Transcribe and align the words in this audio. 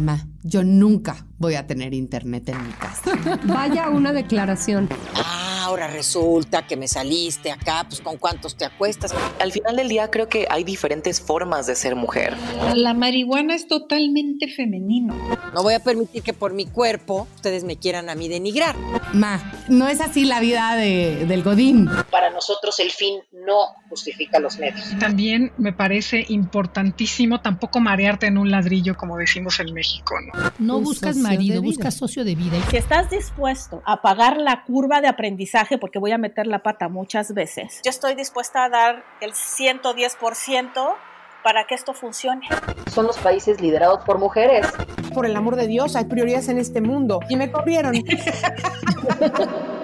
Mamá, 0.00 0.26
yo 0.42 0.64
nunca 0.64 1.26
voy 1.36 1.56
a 1.56 1.66
tener 1.66 1.92
internet 1.92 2.48
en 2.48 2.66
mi 2.66 2.72
casa. 2.72 3.12
Vaya 3.44 3.90
una 3.90 4.14
declaración. 4.14 4.88
Ah, 5.14 5.64
ahora 5.66 5.88
resulta 5.88 6.66
que 6.66 6.78
me 6.78 6.88
saliste 6.88 7.50
acá, 7.50 7.84
pues 7.86 8.00
con 8.00 8.16
cuántos 8.16 8.56
te 8.56 8.64
acuestas. 8.64 9.14
Al 9.38 9.52
final 9.52 9.76
del 9.76 9.90
día 9.90 10.10
creo 10.10 10.26
que 10.26 10.46
hay 10.48 10.64
diferentes 10.64 11.20
formas 11.20 11.66
de 11.66 11.76
ser 11.76 11.96
mujer. 11.96 12.34
La 12.74 12.94
marihuana 12.94 13.54
es 13.54 13.68
totalmente 13.68 14.48
femenino. 14.48 15.14
No 15.52 15.62
voy 15.62 15.74
a 15.74 15.80
permitir 15.80 16.22
que 16.22 16.32
por 16.32 16.54
mi 16.54 16.64
cuerpo 16.64 17.28
ustedes 17.34 17.64
me 17.64 17.76
quieran 17.76 18.08
a 18.08 18.14
mí 18.14 18.28
denigrar. 18.28 18.76
Ma, 19.12 19.52
no 19.68 19.86
es 19.86 20.00
así 20.00 20.24
la 20.24 20.40
vida 20.40 20.76
de, 20.76 21.26
del 21.26 21.42
Godín. 21.42 21.90
Para 22.10 22.30
nosotros 22.30 22.80
el 22.80 22.90
fin 22.90 23.20
no 23.32 23.66
justifica 23.90 24.38
los 24.38 24.58
medios. 24.58 24.96
También 24.98 25.52
me 25.58 25.72
parece 25.72 26.24
importantísimo 26.28 27.40
tampoco 27.40 27.80
marearte 27.80 28.26
en 28.26 28.38
un 28.38 28.50
ladrillo, 28.50 28.96
como 28.96 29.18
decimos 29.18 29.60
en 29.60 29.74
México. 29.74 30.14
No, 30.58 30.78
no 30.78 30.80
buscas 30.80 31.16
marido, 31.16 31.60
buscas 31.60 31.94
socio 31.94 32.24
de 32.24 32.36
vida. 32.36 32.56
Si 32.70 32.76
estás 32.76 33.10
dispuesto 33.10 33.82
a 33.84 34.00
pagar 34.00 34.38
la 34.38 34.64
curva 34.64 35.00
de 35.00 35.08
aprendizaje, 35.08 35.76
porque 35.76 35.98
voy 35.98 36.12
a 36.12 36.18
meter 36.18 36.46
la 36.46 36.62
pata 36.62 36.88
muchas 36.88 37.34
veces, 37.34 37.80
yo 37.84 37.90
estoy 37.90 38.14
dispuesta 38.14 38.64
a 38.64 38.68
dar 38.68 39.04
el 39.20 39.32
110% 39.32 40.94
para 41.42 41.66
que 41.66 41.74
esto 41.74 41.92
funcione. 41.92 42.46
Son 42.92 43.06
los 43.06 43.18
países 43.18 43.60
liderados 43.60 44.04
por 44.04 44.18
mujeres. 44.18 44.66
Por 45.12 45.26
el 45.26 45.34
amor 45.34 45.56
de 45.56 45.66
Dios, 45.66 45.96
hay 45.96 46.04
prioridades 46.04 46.48
en 46.48 46.58
este 46.58 46.80
mundo. 46.80 47.20
Y 47.28 47.36
me 47.36 47.50
corrieron. 47.50 47.94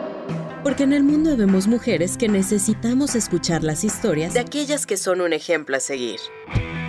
Porque 0.66 0.83
en 0.83 0.93
el 0.93 1.05
mundo 1.05 1.37
vemos 1.37 1.69
mujeres 1.69 2.16
que 2.16 2.29
necesitamos 2.29 3.15
escuchar 3.15 3.62
las 3.62 3.84
historias 3.84 4.34
de 4.34 4.41
aquellas 4.41 4.84
que 4.84 4.97
son 4.97 5.20
un 5.20 5.33
ejemplo 5.33 5.77
a 5.77 5.79
seguir. 5.79 6.19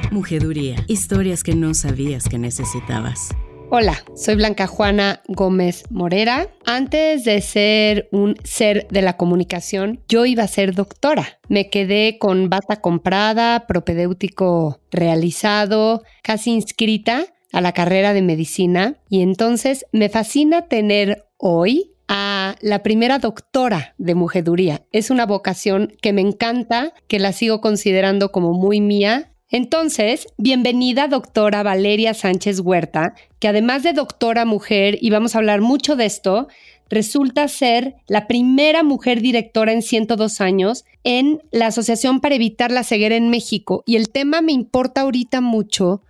Mujeduría, 0.09 0.77
historias 0.87 1.43
que 1.43 1.53
no 1.53 1.75
sabías 1.75 2.27
que 2.27 2.39
necesitabas. 2.39 3.29
Hola, 3.69 4.03
soy 4.15 4.33
Blanca 4.33 4.65
Juana 4.65 5.21
Gómez 5.27 5.83
Morera. 5.91 6.49
Antes 6.65 7.23
de 7.23 7.39
ser 7.39 8.09
un 8.11 8.35
ser 8.43 8.87
de 8.89 9.03
la 9.03 9.15
comunicación, 9.15 10.01
yo 10.09 10.25
iba 10.25 10.41
a 10.41 10.47
ser 10.47 10.73
doctora. 10.73 11.39
Me 11.47 11.69
quedé 11.69 12.17
con 12.17 12.49
bata 12.49 12.81
comprada, 12.81 13.67
propedéutico 13.67 14.79
realizado, 14.89 16.01
casi 16.23 16.49
inscrita 16.49 17.27
a 17.53 17.61
la 17.61 17.73
carrera 17.73 18.13
de 18.13 18.23
medicina 18.23 18.95
y 19.07 19.21
entonces 19.21 19.85
me 19.91 20.09
fascina 20.09 20.63
tener 20.63 21.27
hoy 21.37 21.91
a 22.07 22.55
la 22.61 22.83
primera 22.83 23.19
doctora 23.19 23.95
de 23.97 24.15
mujeduría. 24.15 24.85
Es 24.91 25.09
una 25.09 25.25
vocación 25.25 25.93
que 26.01 26.13
me 26.13 26.21
encanta, 26.21 26.93
que 27.07 27.19
la 27.19 27.33
sigo 27.33 27.61
considerando 27.61 28.31
como 28.31 28.53
muy 28.53 28.81
mía 28.81 29.31
entonces, 29.49 30.27
bienvenida 30.37 31.07
doctora 31.07 31.63
Valeria 31.63 32.13
Sánchez 32.13 32.59
Huerta, 32.59 33.15
que 33.39 33.47
además 33.47 33.81
de 33.81 33.93
doctora 33.93 34.43
mujer, 34.43 34.97
y 34.99 35.09
vamos 35.09 35.35
a 35.35 35.37
hablar 35.37 35.61
mucho 35.61 35.95
de 35.95 36.05
esto, 36.05 36.49
resulta 36.89 37.47
ser 37.47 37.95
la 38.07 38.27
primera 38.27 38.83
mujer 38.83 39.21
directora 39.21 39.71
en 39.71 39.83
102 39.83 40.41
años 40.41 40.83
en 41.05 41.41
la 41.51 41.67
Asociación 41.67 42.19
para 42.19 42.35
Evitar 42.35 42.71
la 42.71 42.83
Ceguera 42.83 43.15
en 43.15 43.29
México. 43.29 43.83
Y 43.85 43.95
el 43.95 44.09
tema 44.09 44.41
me 44.41 44.51
importa 44.51 45.01
ahorita 45.01 45.39
mucho 45.39 46.01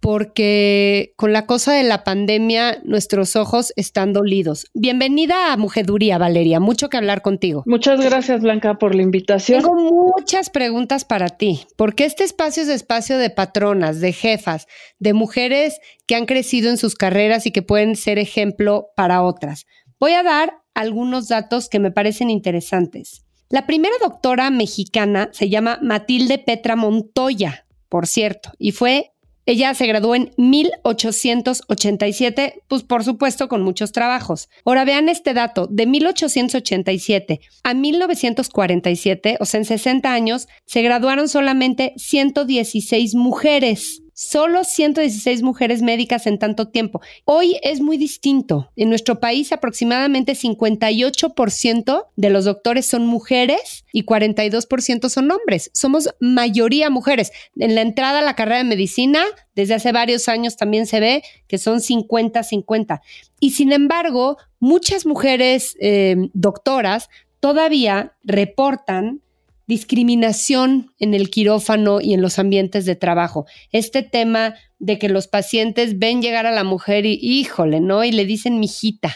porque 0.00 1.12
con 1.16 1.32
la 1.32 1.46
cosa 1.46 1.72
de 1.72 1.82
la 1.82 2.04
pandemia 2.04 2.80
nuestros 2.84 3.36
ojos 3.36 3.72
están 3.76 4.12
dolidos. 4.12 4.66
Bienvenida 4.74 5.52
a 5.52 5.56
Mujeduría, 5.56 6.18
Valeria. 6.18 6.60
Mucho 6.60 6.88
que 6.88 6.96
hablar 6.96 7.22
contigo. 7.22 7.62
Muchas 7.66 8.00
gracias, 8.00 8.40
Blanca, 8.40 8.78
por 8.78 8.94
la 8.94 9.02
invitación. 9.02 9.62
Tengo 9.62 9.74
muchas 9.74 10.50
preguntas 10.50 11.04
para 11.04 11.28
ti, 11.28 11.66
porque 11.76 12.04
este 12.04 12.24
espacio 12.24 12.62
es 12.62 12.68
espacio 12.68 13.18
de 13.18 13.30
patronas, 13.30 14.00
de 14.00 14.12
jefas, 14.12 14.66
de 14.98 15.12
mujeres 15.12 15.80
que 16.06 16.14
han 16.14 16.26
crecido 16.26 16.70
en 16.70 16.78
sus 16.78 16.94
carreras 16.94 17.46
y 17.46 17.50
que 17.50 17.62
pueden 17.62 17.96
ser 17.96 18.18
ejemplo 18.18 18.88
para 18.96 19.22
otras. 19.22 19.66
Voy 19.98 20.12
a 20.12 20.22
dar 20.22 20.62
algunos 20.74 21.28
datos 21.28 21.68
que 21.68 21.80
me 21.80 21.90
parecen 21.90 22.30
interesantes. 22.30 23.24
La 23.50 23.66
primera 23.66 23.94
doctora 24.00 24.50
mexicana 24.50 25.30
se 25.32 25.48
llama 25.48 25.78
Matilde 25.82 26.38
Petra 26.38 26.76
Montoya, 26.76 27.66
por 27.88 28.06
cierto, 28.06 28.52
y 28.58 28.72
fue 28.72 29.12
ella 29.48 29.72
se 29.72 29.86
graduó 29.86 30.14
en 30.14 30.30
1887, 30.36 32.64
pues 32.68 32.82
por 32.82 33.02
supuesto 33.02 33.48
con 33.48 33.62
muchos 33.62 33.92
trabajos. 33.92 34.50
Ahora 34.66 34.84
vean 34.84 35.08
este 35.08 35.32
dato, 35.32 35.66
de 35.70 35.86
1887 35.86 37.40
a 37.62 37.72
1947, 37.72 39.38
o 39.40 39.46
sea, 39.46 39.60
en 39.60 39.64
60 39.64 40.12
años, 40.12 40.48
se 40.66 40.82
graduaron 40.82 41.30
solamente 41.30 41.94
116 41.96 43.14
mujeres 43.14 44.02
solo 44.18 44.64
116 44.64 45.42
mujeres 45.42 45.80
médicas 45.80 46.26
en 46.26 46.40
tanto 46.40 46.66
tiempo. 46.66 47.00
Hoy 47.24 47.56
es 47.62 47.80
muy 47.80 47.96
distinto. 47.96 48.68
En 48.74 48.88
nuestro 48.88 49.20
país 49.20 49.52
aproximadamente 49.52 50.32
58% 50.32 52.06
de 52.16 52.30
los 52.30 52.44
doctores 52.44 52.84
son 52.84 53.06
mujeres 53.06 53.84
y 53.92 54.04
42% 54.04 55.08
son 55.08 55.30
hombres. 55.30 55.70
Somos 55.72 56.08
mayoría 56.18 56.90
mujeres. 56.90 57.30
En 57.60 57.76
la 57.76 57.82
entrada 57.82 58.18
a 58.18 58.22
la 58.22 58.34
carrera 58.34 58.58
de 58.58 58.64
medicina, 58.64 59.22
desde 59.54 59.74
hace 59.74 59.92
varios 59.92 60.28
años 60.28 60.56
también 60.56 60.86
se 60.86 60.98
ve 60.98 61.22
que 61.46 61.58
son 61.58 61.78
50-50. 61.78 63.00
Y 63.38 63.52
sin 63.52 63.70
embargo, 63.70 64.36
muchas 64.58 65.06
mujeres 65.06 65.76
eh, 65.78 66.16
doctoras 66.32 67.08
todavía 67.38 68.16
reportan 68.24 69.22
discriminación 69.68 70.92
en 70.98 71.14
el 71.14 71.30
quirófano 71.30 72.00
y 72.00 72.14
en 72.14 72.22
los 72.22 72.38
ambientes 72.38 72.86
de 72.86 72.96
trabajo. 72.96 73.46
Este 73.70 74.02
tema 74.02 74.54
de 74.78 74.98
que 74.98 75.08
los 75.08 75.28
pacientes 75.28 75.98
ven 75.98 76.22
llegar 76.22 76.46
a 76.46 76.52
la 76.52 76.64
mujer 76.64 77.06
y, 77.06 77.18
híjole, 77.20 77.80
¿no? 77.80 78.02
Y 78.02 78.10
le 78.10 78.24
dicen 78.24 78.58
mijita 78.58 79.14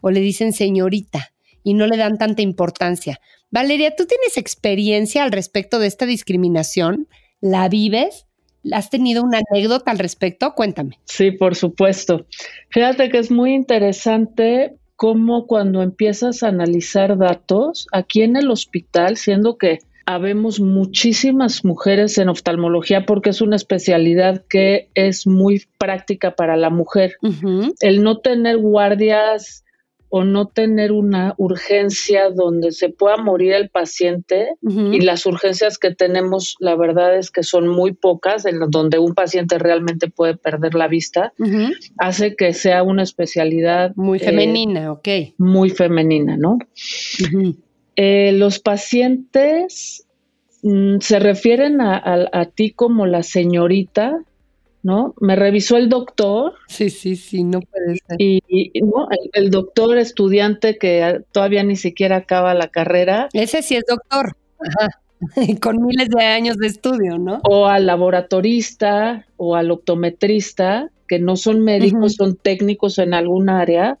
o 0.00 0.10
le 0.10 0.20
dicen 0.20 0.52
señorita 0.52 1.32
y 1.62 1.74
no 1.74 1.86
le 1.86 1.96
dan 1.96 2.18
tanta 2.18 2.42
importancia. 2.42 3.20
Valeria, 3.50 3.94
¿tú 3.96 4.06
tienes 4.06 4.36
experiencia 4.36 5.22
al 5.22 5.30
respecto 5.30 5.78
de 5.78 5.86
esta 5.86 6.04
discriminación? 6.04 7.06
¿La 7.40 7.68
vives? 7.68 8.26
¿Has 8.72 8.90
tenido 8.90 9.22
una 9.22 9.40
anécdota 9.50 9.92
al 9.92 9.98
respecto? 9.98 10.54
Cuéntame. 10.54 10.98
Sí, 11.04 11.30
por 11.30 11.54
supuesto. 11.54 12.26
Fíjate 12.70 13.08
que 13.08 13.18
es 13.18 13.30
muy 13.30 13.54
interesante 13.54 14.76
cómo 14.96 15.46
cuando 15.46 15.82
empiezas 15.82 16.42
a 16.42 16.48
analizar 16.48 17.16
datos 17.18 17.86
aquí 17.92 18.22
en 18.22 18.36
el 18.36 18.50
hospital, 18.50 19.16
siendo 19.16 19.58
que 19.58 19.78
habemos 20.06 20.60
muchísimas 20.60 21.64
mujeres 21.64 22.18
en 22.18 22.28
oftalmología 22.28 23.06
porque 23.06 23.30
es 23.30 23.40
una 23.40 23.56
especialidad 23.56 24.44
que 24.48 24.88
es 24.94 25.26
muy 25.26 25.64
práctica 25.78 26.34
para 26.34 26.56
la 26.56 26.70
mujer. 26.70 27.16
El 27.80 28.02
no 28.02 28.18
tener 28.18 28.58
guardias 28.58 29.64
o 30.14 30.24
no 30.24 30.46
tener 30.46 30.92
una 30.92 31.34
urgencia 31.38 32.28
donde 32.28 32.72
se 32.72 32.90
pueda 32.90 33.16
morir 33.16 33.54
el 33.54 33.70
paciente 33.70 34.56
y 34.60 35.00
las 35.00 35.24
urgencias 35.24 35.78
que 35.78 35.94
tenemos, 35.94 36.56
la 36.60 36.76
verdad 36.76 37.16
es 37.16 37.30
que 37.30 37.42
son 37.42 37.66
muy 37.66 37.94
pocas, 37.94 38.44
en 38.44 38.58
donde 38.68 38.98
un 38.98 39.14
paciente 39.14 39.58
realmente 39.58 40.10
puede 40.10 40.36
perder 40.36 40.74
la 40.74 40.86
vista, 40.86 41.32
hace 41.96 42.36
que 42.36 42.52
sea 42.52 42.82
una 42.82 43.04
especialidad 43.04 43.96
muy 43.96 44.18
eh, 44.18 44.24
femenina, 44.24 44.92
ok. 44.92 45.08
Muy 45.38 45.70
femenina, 45.70 46.36
¿no? 46.36 46.58
Eh, 47.96 48.32
los 48.32 48.58
pacientes 48.58 50.06
mm, 50.62 50.98
se 51.00 51.18
refieren 51.18 51.80
a, 51.80 52.50
ti 52.54 52.72
como 52.72 53.06
la 53.06 53.22
señorita, 53.22 54.18
¿no? 54.82 55.14
Me 55.20 55.36
revisó 55.36 55.76
el 55.76 55.88
doctor. 55.88 56.54
Sí, 56.68 56.90
sí, 56.90 57.16
sí, 57.16 57.44
no 57.44 57.60
puede 57.60 57.96
ser. 57.96 58.16
Y, 58.18 58.40
el, 59.32 59.50
doctor 59.50 59.98
estudiante 59.98 60.78
que 60.78 61.20
todavía 61.32 61.62
ni 61.62 61.76
siquiera 61.76 62.16
acaba 62.16 62.54
la 62.54 62.68
carrera. 62.68 63.28
Ese 63.32 63.62
sí 63.62 63.76
es 63.76 63.84
doctor. 63.86 64.36
Con 65.60 65.84
miles 65.84 66.08
de 66.08 66.24
años 66.24 66.56
de 66.58 66.66
estudio, 66.66 67.18
¿no? 67.18 67.40
O 67.48 67.66
al 67.66 67.86
laboratorista 67.86 69.26
o 69.36 69.54
al 69.54 69.70
optometrista, 69.70 70.90
que 71.06 71.18
no 71.18 71.36
son 71.36 71.62
médicos, 71.62 72.14
son 72.14 72.36
técnicos 72.36 72.98
en 72.98 73.14
algún 73.14 73.50
área. 73.50 73.98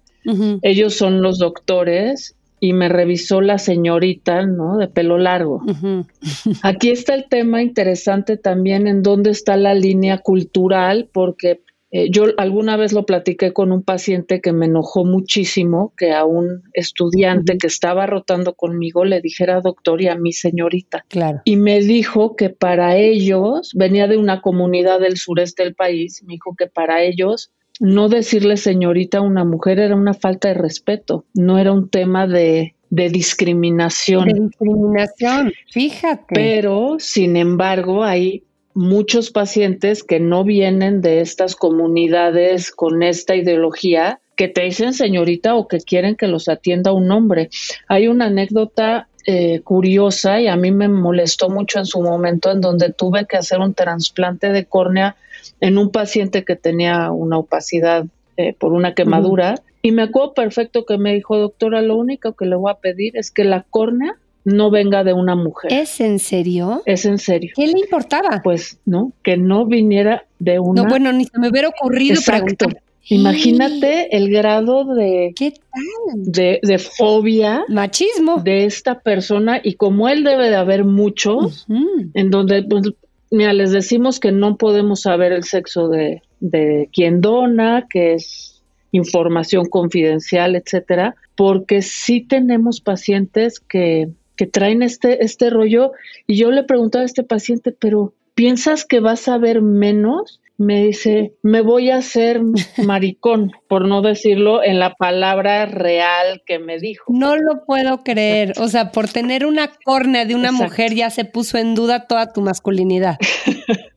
Ellos 0.62 0.94
son 0.94 1.20
los 1.20 1.38
doctores 1.38 2.36
y 2.62 2.74
me 2.74 2.88
revisó 2.88 3.40
la 3.40 3.58
señorita, 3.58 4.46
¿no? 4.46 4.76
De 4.76 4.86
pelo 4.86 5.18
largo. 5.18 5.62
Aquí 6.62 6.90
está 6.90 7.16
el 7.16 7.28
tema 7.28 7.60
interesante 7.60 8.36
también 8.36 8.86
en 8.86 9.02
dónde 9.02 9.30
está 9.30 9.56
la 9.56 9.74
línea 9.74 10.18
cultural, 10.18 11.10
porque 11.12 11.62
eh, 11.90 12.08
yo 12.08 12.26
alguna 12.36 12.76
vez 12.76 12.92
lo 12.92 13.04
platiqué 13.04 13.52
con 13.52 13.72
un 13.72 13.82
paciente 13.82 14.40
que 14.40 14.52
me 14.52 14.66
enojó 14.66 15.04
muchísimo 15.04 15.92
que 15.96 16.12
a 16.12 16.24
un 16.24 16.62
estudiante 16.72 17.58
que 17.58 17.66
estaba 17.66 18.06
rotando 18.06 18.54
conmigo 18.54 19.04
le 19.04 19.20
dijera 19.20 19.60
doctor 19.60 20.00
y 20.00 20.06
a 20.06 20.14
mi 20.14 20.32
señorita. 20.32 21.04
Claro. 21.08 21.40
Y 21.44 21.56
me 21.56 21.80
dijo 21.80 22.36
que 22.36 22.48
para 22.50 22.96
ellos, 22.96 23.72
venía 23.74 24.06
de 24.06 24.18
una 24.18 24.40
comunidad 24.40 25.00
del 25.00 25.16
sureste 25.16 25.64
del 25.64 25.74
país, 25.74 26.22
me 26.28 26.34
dijo 26.34 26.54
que 26.56 26.68
para 26.68 27.02
ellos 27.02 27.50
no 27.82 28.08
decirle 28.08 28.56
señorita 28.56 29.18
a 29.18 29.22
una 29.22 29.44
mujer 29.44 29.80
era 29.80 29.96
una 29.96 30.14
falta 30.14 30.46
de 30.48 30.54
respeto, 30.54 31.24
no 31.34 31.58
era 31.58 31.72
un 31.72 31.88
tema 31.88 32.28
de, 32.28 32.76
discriminación. 32.88 34.28
De 34.28 34.40
discriminación, 34.40 35.52
fíjate. 35.68 36.32
Pero, 36.32 36.98
sin 37.00 37.36
embargo, 37.36 38.04
hay 38.04 38.44
muchos 38.72 39.32
pacientes 39.32 40.04
que 40.04 40.20
no 40.20 40.44
vienen 40.44 41.00
de 41.00 41.22
estas 41.22 41.56
comunidades 41.56 42.70
con 42.70 43.02
esta 43.02 43.34
ideología 43.34 44.20
que 44.36 44.46
te 44.46 44.62
dicen 44.62 44.94
señorita 44.94 45.56
o 45.56 45.66
que 45.66 45.78
quieren 45.78 46.14
que 46.14 46.28
los 46.28 46.48
atienda 46.48 46.92
un 46.92 47.10
hombre. 47.10 47.50
Hay 47.88 48.06
una 48.06 48.26
anécdota 48.26 49.08
eh, 49.26 49.60
curiosa 49.60 50.40
y 50.40 50.48
a 50.48 50.56
mí 50.56 50.70
me 50.70 50.88
molestó 50.88 51.48
mucho 51.48 51.78
en 51.78 51.86
su 51.86 52.00
momento 52.02 52.50
en 52.50 52.60
donde 52.60 52.92
tuve 52.92 53.26
que 53.26 53.36
hacer 53.36 53.60
un 53.60 53.74
trasplante 53.74 54.50
de 54.50 54.64
córnea 54.64 55.16
en 55.60 55.78
un 55.78 55.90
paciente 55.90 56.44
que 56.44 56.56
tenía 56.56 57.10
una 57.10 57.38
opacidad 57.38 58.04
eh, 58.36 58.54
por 58.54 58.72
una 58.72 58.94
quemadura. 58.94 59.54
Y 59.82 59.92
me 59.92 60.02
acuerdo 60.02 60.34
perfecto 60.34 60.84
que 60.86 60.98
me 60.98 61.14
dijo, 61.14 61.36
doctora, 61.36 61.82
lo 61.82 61.96
único 61.96 62.32
que 62.32 62.46
le 62.46 62.56
voy 62.56 62.70
a 62.70 62.76
pedir 62.76 63.16
es 63.16 63.30
que 63.30 63.44
la 63.44 63.64
córnea 63.68 64.16
no 64.44 64.70
venga 64.70 65.04
de 65.04 65.12
una 65.12 65.36
mujer. 65.36 65.72
¿Es 65.72 66.00
en 66.00 66.18
serio? 66.18 66.82
Es 66.86 67.04
en 67.04 67.18
serio. 67.18 67.52
¿Qué 67.54 67.66
le 67.66 67.78
importaba? 67.78 68.40
Pues 68.42 68.78
no, 68.84 69.12
que 69.22 69.36
no 69.36 69.66
viniera 69.66 70.24
de 70.38 70.58
una. 70.58 70.82
No, 70.82 70.88
bueno, 70.88 71.12
ni 71.12 71.26
se 71.26 71.38
me 71.38 71.48
hubiera 71.48 71.68
ocurrido 71.68 72.14
Exacto. 72.14 72.66
Imagínate 73.08 74.16
el 74.16 74.30
grado 74.30 74.84
de, 74.84 75.32
¿Qué 75.36 75.50
tal? 75.52 76.22
de, 76.22 76.60
de 76.62 76.78
fobia 76.78 77.64
Machismo. 77.68 78.40
de 78.42 78.64
esta 78.64 79.00
persona 79.00 79.60
y 79.62 79.74
como 79.74 80.08
él 80.08 80.24
debe 80.24 80.48
de 80.50 80.56
haber 80.56 80.84
muchos, 80.84 81.66
en 82.14 82.30
donde, 82.30 82.62
pues, 82.62 82.84
mira, 83.30 83.52
les 83.52 83.72
decimos 83.72 84.20
que 84.20 84.32
no 84.32 84.56
podemos 84.56 85.02
saber 85.02 85.32
el 85.32 85.44
sexo 85.44 85.88
de, 85.88 86.22
de 86.40 86.88
quien 86.92 87.20
dona, 87.20 87.86
que 87.90 88.14
es 88.14 88.62
información 88.92 89.66
confidencial, 89.66 90.54
etcétera, 90.54 91.16
porque 91.34 91.82
sí 91.82 92.20
tenemos 92.20 92.80
pacientes 92.80 93.58
que, 93.58 94.10
que 94.36 94.46
traen 94.46 94.82
este, 94.82 95.24
este 95.24 95.50
rollo 95.50 95.92
y 96.26 96.36
yo 96.36 96.50
le 96.50 96.62
preguntaba 96.62 97.02
a 97.02 97.06
este 97.06 97.24
paciente, 97.24 97.72
pero 97.72 98.12
¿piensas 98.34 98.84
que 98.84 99.00
vas 99.00 99.28
a 99.28 99.38
ver 99.38 99.62
menos? 99.62 100.40
Me 100.62 100.84
dice, 100.84 101.34
me 101.42 101.60
voy 101.60 101.90
a 101.90 101.96
hacer 101.96 102.40
maricón, 102.86 103.50
por 103.68 103.86
no 103.88 104.00
decirlo 104.00 104.62
en 104.62 104.78
la 104.78 104.94
palabra 104.94 105.66
real 105.66 106.42
que 106.46 106.60
me 106.60 106.78
dijo. 106.78 107.04
No 107.08 107.36
lo 107.36 107.64
puedo 107.64 108.04
creer. 108.04 108.52
O 108.58 108.68
sea, 108.68 108.92
por 108.92 109.08
tener 109.08 109.44
una 109.44 109.72
córnea 109.84 110.24
de 110.24 110.36
una 110.36 110.50
Exacto. 110.50 110.64
mujer 110.64 110.94
ya 110.94 111.10
se 111.10 111.24
puso 111.24 111.58
en 111.58 111.74
duda 111.74 112.06
toda 112.06 112.32
tu 112.32 112.40
masculinidad. 112.40 113.18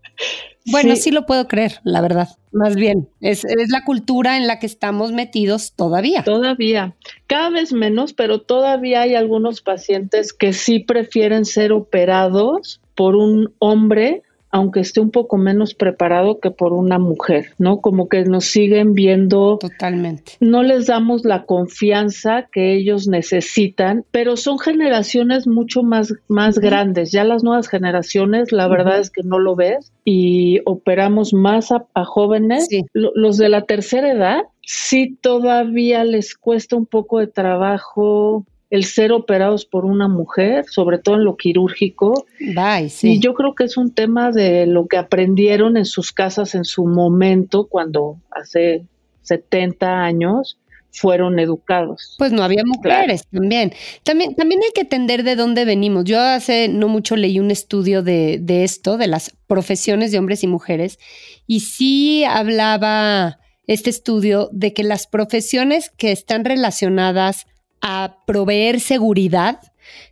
Bueno, 0.71 0.95
sí. 0.95 1.03
Sí. 1.03 1.11
lo 1.11 1.27
puedo 1.27 1.47
creer, 1.47 1.79
la 1.83 2.01
verdad. 2.01 2.27
Más 2.51 2.75
bien, 2.75 3.07
es, 3.21 3.45
es 3.45 3.69
la 3.69 3.83
cultura 3.83 4.35
en 4.35 4.47
la 4.47 4.57
que 4.57 4.65
estamos 4.65 5.11
metidos 5.11 5.73
todavía. 5.75 6.23
Todavía, 6.23 6.95
cada 7.27 7.51
vez 7.51 7.71
menos, 7.71 8.13
pero 8.13 8.41
todavía 8.41 9.01
hay 9.01 9.13
algunos 9.13 9.61
pacientes 9.61 10.33
que 10.33 10.53
sí 10.53 10.79
prefieren 10.79 11.45
ser 11.45 11.71
operados 11.71 12.81
por 12.95 13.15
un 13.15 13.53
hombre, 13.59 14.23
aunque 14.55 14.79
esté 14.79 15.01
un 15.01 15.11
poco 15.11 15.35
menos 15.35 15.73
preparado 15.73 16.39
que 16.39 16.49
por 16.49 16.71
una 16.71 16.97
mujer, 16.97 17.47
¿no? 17.57 17.81
Como 17.81 18.07
que 18.07 18.23
nos 18.23 18.45
siguen 18.45 18.93
viendo 18.93 19.57
Totalmente. 19.59 20.37
no 20.39 20.63
les 20.63 20.85
damos 20.87 21.25
la 21.25 21.43
confianza 21.43 22.47
que 22.53 22.73
ellos 22.73 23.05
necesitan, 23.09 24.05
pero 24.11 24.37
son 24.37 24.57
generaciones 24.57 25.45
mucho 25.45 25.83
más, 25.83 26.13
más 26.29 26.57
grandes. 26.57 27.11
Ya 27.11 27.25
las 27.25 27.43
nuevas 27.43 27.67
generaciones, 27.67 28.53
la 28.53 28.69
verdad 28.69 29.01
es 29.01 29.09
que 29.09 29.23
no 29.23 29.39
lo 29.39 29.57
ves 29.57 29.91
y 30.05 30.61
operamos 30.63 31.33
más 31.33 31.73
a, 31.73 31.85
a 31.93 32.05
jóvenes. 32.05 32.67
Sí. 32.69 32.85
Los 32.93 33.35
de 33.35 33.49
la 33.49 33.63
tercera 33.63 34.09
edad, 34.09 34.43
sí 34.61 35.17
todavía 35.19 36.05
les 36.05 36.33
cuesta 36.33 36.77
un 36.77 36.85
poco 36.85 37.19
de 37.19 37.27
trabajo 37.27 38.45
el 38.75 38.83
ser 38.83 39.11
operados 39.11 39.65
por 39.65 39.85
una 39.85 40.07
mujer, 40.07 40.65
sobre 40.69 40.99
todo 40.99 41.15
en 41.15 41.23
lo 41.23 41.37
quirúrgico. 41.37 42.25
Bye, 42.39 42.89
sí. 42.89 43.13
Y 43.13 43.19
yo 43.19 43.33
creo 43.33 43.55
que 43.55 43.63
es 43.63 43.77
un 43.77 43.93
tema 43.93 44.31
de 44.31 44.65
lo 44.67 44.87
que 44.87 44.97
aprendieron 44.97 45.77
en 45.77 45.85
sus 45.85 46.11
casas 46.11 46.55
en 46.55 46.65
su 46.65 46.85
momento, 46.85 47.67
cuando 47.67 48.17
hace 48.31 48.85
70 49.21 50.03
años 50.03 50.59
fueron 50.91 51.39
educados. 51.39 52.15
Pues 52.17 52.31
no 52.31 52.43
había 52.43 52.63
mujeres 52.65 53.25
también. 53.31 53.73
También, 54.03 54.35
también 54.35 54.61
hay 54.63 54.71
que 54.73 54.81
entender 54.81 55.23
de 55.23 55.35
dónde 55.35 55.65
venimos. 55.65 56.03
Yo 56.03 56.19
hace 56.19 56.67
no 56.67 56.89
mucho 56.89 57.15
leí 57.15 57.39
un 57.39 57.51
estudio 57.51 58.03
de, 58.03 58.39
de 58.41 58.63
esto, 58.63 58.97
de 58.97 59.07
las 59.07 59.35
profesiones 59.47 60.11
de 60.11 60.19
hombres 60.19 60.43
y 60.43 60.47
mujeres, 60.47 60.99
y 61.47 61.61
sí 61.61 62.23
hablaba 62.25 63.39
este 63.67 63.89
estudio 63.89 64.49
de 64.51 64.73
que 64.73 64.83
las 64.83 65.07
profesiones 65.07 65.89
que 65.97 66.11
están 66.11 66.45
relacionadas 66.45 67.47
a 67.81 68.17
proveer 68.25 68.79
seguridad, 68.79 69.59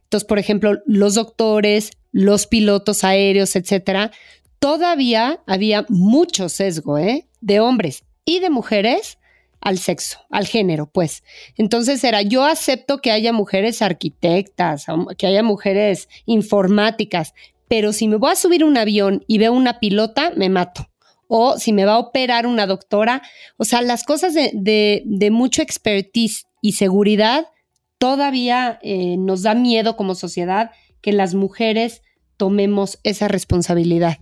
entonces, 0.04 0.28
por 0.28 0.38
ejemplo, 0.40 0.78
los 0.86 1.16
doctores, 1.16 1.92
los 2.12 2.46
pilotos 2.46 3.04
aéreos, 3.04 3.56
etcétera, 3.56 4.12
todavía 4.60 5.42
había 5.48 5.86
mucho 5.90 6.50
sesgo, 6.50 6.98
¿eh? 6.98 7.28
De 7.42 7.60
hombres 7.60 8.04
y 8.26 8.40
de 8.40 8.50
mujeres 8.50 9.18
al 9.60 9.80
sexo, 9.80 10.20
al 10.30 10.46
género, 10.46 10.90
pues. 10.92 11.24
Entonces 11.58 12.04
era, 12.04 12.22
yo 12.22 12.46
acepto 12.46 13.00
que 13.00 13.12
haya 13.12 13.34
mujeres 13.34 13.82
arquitectas, 13.82 14.86
que 15.18 15.26
haya 15.28 15.42
mujeres 15.42 16.08
informáticas, 16.26 17.34
pero 17.68 17.92
si 17.92 18.08
me 18.08 18.18
voy 18.18 18.32
a 18.32 18.36
subir 18.36 18.64
un 18.64 18.78
avión 18.78 19.24
y 19.28 19.40
veo 19.40 19.54
una 19.54 19.80
pilota, 19.80 20.32
me 20.36 20.50
mato. 20.50 20.88
O 21.28 21.58
si 21.58 21.74
me 21.74 21.86
va 21.86 21.94
a 21.94 22.00
operar 22.00 22.46
una 22.46 22.68
doctora, 22.68 23.22
o 23.58 23.66
sea, 23.66 23.82
las 23.82 24.04
cosas 24.04 24.34
de- 24.34 25.02
de 25.06 25.32
mucho 25.32 25.62
expertise 25.64 26.46
y 26.62 26.74
seguridad 26.74 27.48
todavía 28.04 28.80
eh, 28.84 29.16
nos 29.18 29.44
da 29.44 29.56
miedo 29.56 29.96
como 29.96 30.14
sociedad 30.14 30.72
que 31.00 31.14
las 31.14 31.36
mujeres 31.36 32.02
tomemos 32.36 33.00
esa 33.04 33.30
responsabilidad. 33.30 34.18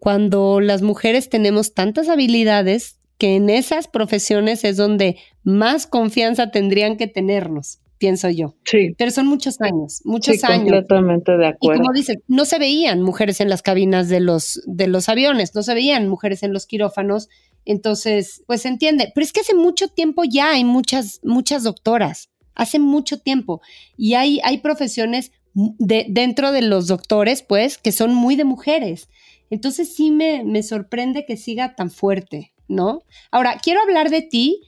Cuando 0.00 0.58
las 0.58 0.82
mujeres 0.82 1.28
tenemos 1.28 1.72
tantas 1.72 2.08
habilidades 2.08 2.98
que 3.18 3.36
en 3.36 3.48
esas 3.48 3.86
profesiones 3.86 4.64
es 4.64 4.76
donde 4.76 5.16
más 5.44 5.86
confianza 5.86 6.50
tendrían 6.50 6.96
que 6.96 7.06
tenernos, 7.06 7.78
pienso 7.98 8.28
yo. 8.30 8.56
Sí, 8.64 8.96
Pero 8.98 9.12
son 9.12 9.28
muchos 9.28 9.60
años, 9.60 10.00
muchos 10.04 10.38
sí, 10.38 10.40
años. 10.46 10.62
completamente 10.64 11.36
de 11.36 11.44
Y 11.44 11.48
acuerdo. 11.50 11.82
como 11.82 11.92
dices, 11.92 12.16
no 12.26 12.44
se 12.44 12.58
veían 12.58 13.00
mujeres 13.00 13.40
en 13.40 13.48
las 13.48 13.62
cabinas 13.62 14.08
de 14.08 14.18
los, 14.18 14.60
de 14.66 14.88
los 14.88 15.08
aviones, 15.08 15.54
no 15.54 15.62
se 15.62 15.74
veían 15.74 16.08
mujeres 16.08 16.42
en 16.42 16.52
los 16.52 16.66
quirófanos. 16.66 17.28
Entonces, 17.64 18.42
pues 18.48 18.62
se 18.62 18.68
entiende. 18.68 19.12
Pero 19.14 19.24
es 19.24 19.32
que 19.32 19.40
hace 19.40 19.54
mucho 19.54 19.86
tiempo 19.86 20.22
ya 20.28 20.50
hay 20.50 20.64
muchas, 20.64 21.20
muchas 21.22 21.62
doctoras. 21.62 22.29
Hace 22.60 22.78
mucho 22.78 23.18
tiempo. 23.18 23.60
Y 23.96 24.14
hay, 24.14 24.40
hay 24.44 24.58
profesiones 24.58 25.32
de, 25.54 26.06
dentro 26.08 26.52
de 26.52 26.62
los 26.62 26.86
doctores, 26.86 27.42
pues, 27.42 27.78
que 27.78 27.90
son 27.90 28.14
muy 28.14 28.36
de 28.36 28.44
mujeres. 28.44 29.08
Entonces 29.48 29.94
sí 29.94 30.10
me, 30.10 30.44
me 30.44 30.62
sorprende 30.62 31.24
que 31.24 31.36
siga 31.36 31.74
tan 31.74 31.90
fuerte, 31.90 32.52
¿no? 32.68 33.02
Ahora, 33.30 33.58
quiero 33.62 33.80
hablar 33.80 34.10
de 34.10 34.22
ti 34.22 34.60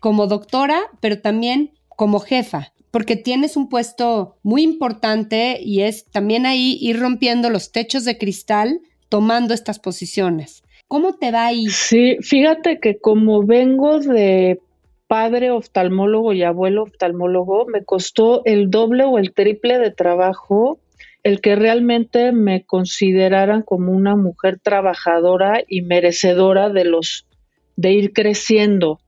como 0.00 0.26
doctora, 0.26 0.80
pero 1.00 1.20
también 1.20 1.72
como 1.96 2.18
jefa, 2.18 2.72
porque 2.90 3.16
tienes 3.16 3.56
un 3.56 3.68
puesto 3.68 4.38
muy 4.42 4.62
importante 4.62 5.60
y 5.62 5.82
es 5.82 6.06
también 6.06 6.46
ahí 6.46 6.78
ir 6.80 6.98
rompiendo 6.98 7.50
los 7.50 7.72
techos 7.72 8.04
de 8.04 8.18
cristal, 8.18 8.80
tomando 9.08 9.54
estas 9.54 9.78
posiciones. 9.78 10.62
¿Cómo 10.88 11.14
te 11.14 11.30
va 11.30 11.46
ahí? 11.46 11.66
Sí, 11.68 12.16
fíjate 12.20 12.78
que 12.80 12.98
como 12.98 13.44
vengo 13.44 13.98
de 13.98 14.60
padre 15.06 15.50
oftalmólogo 15.50 16.32
y 16.32 16.42
abuelo 16.42 16.84
oftalmólogo, 16.84 17.66
me 17.66 17.84
costó 17.84 18.42
el 18.44 18.70
doble 18.70 19.04
o 19.04 19.18
el 19.18 19.32
triple 19.32 19.78
de 19.78 19.90
trabajo 19.90 20.78
el 21.24 21.40
que 21.40 21.56
realmente 21.56 22.32
me 22.32 22.64
consideraran 22.64 23.62
como 23.62 23.92
una 23.92 24.14
mujer 24.14 24.60
trabajadora 24.62 25.62
y 25.66 25.80
merecedora 25.80 26.68
de 26.68 26.84
los 26.84 27.26
de 27.76 27.92
ir 27.92 28.12
creciendo. 28.12 29.00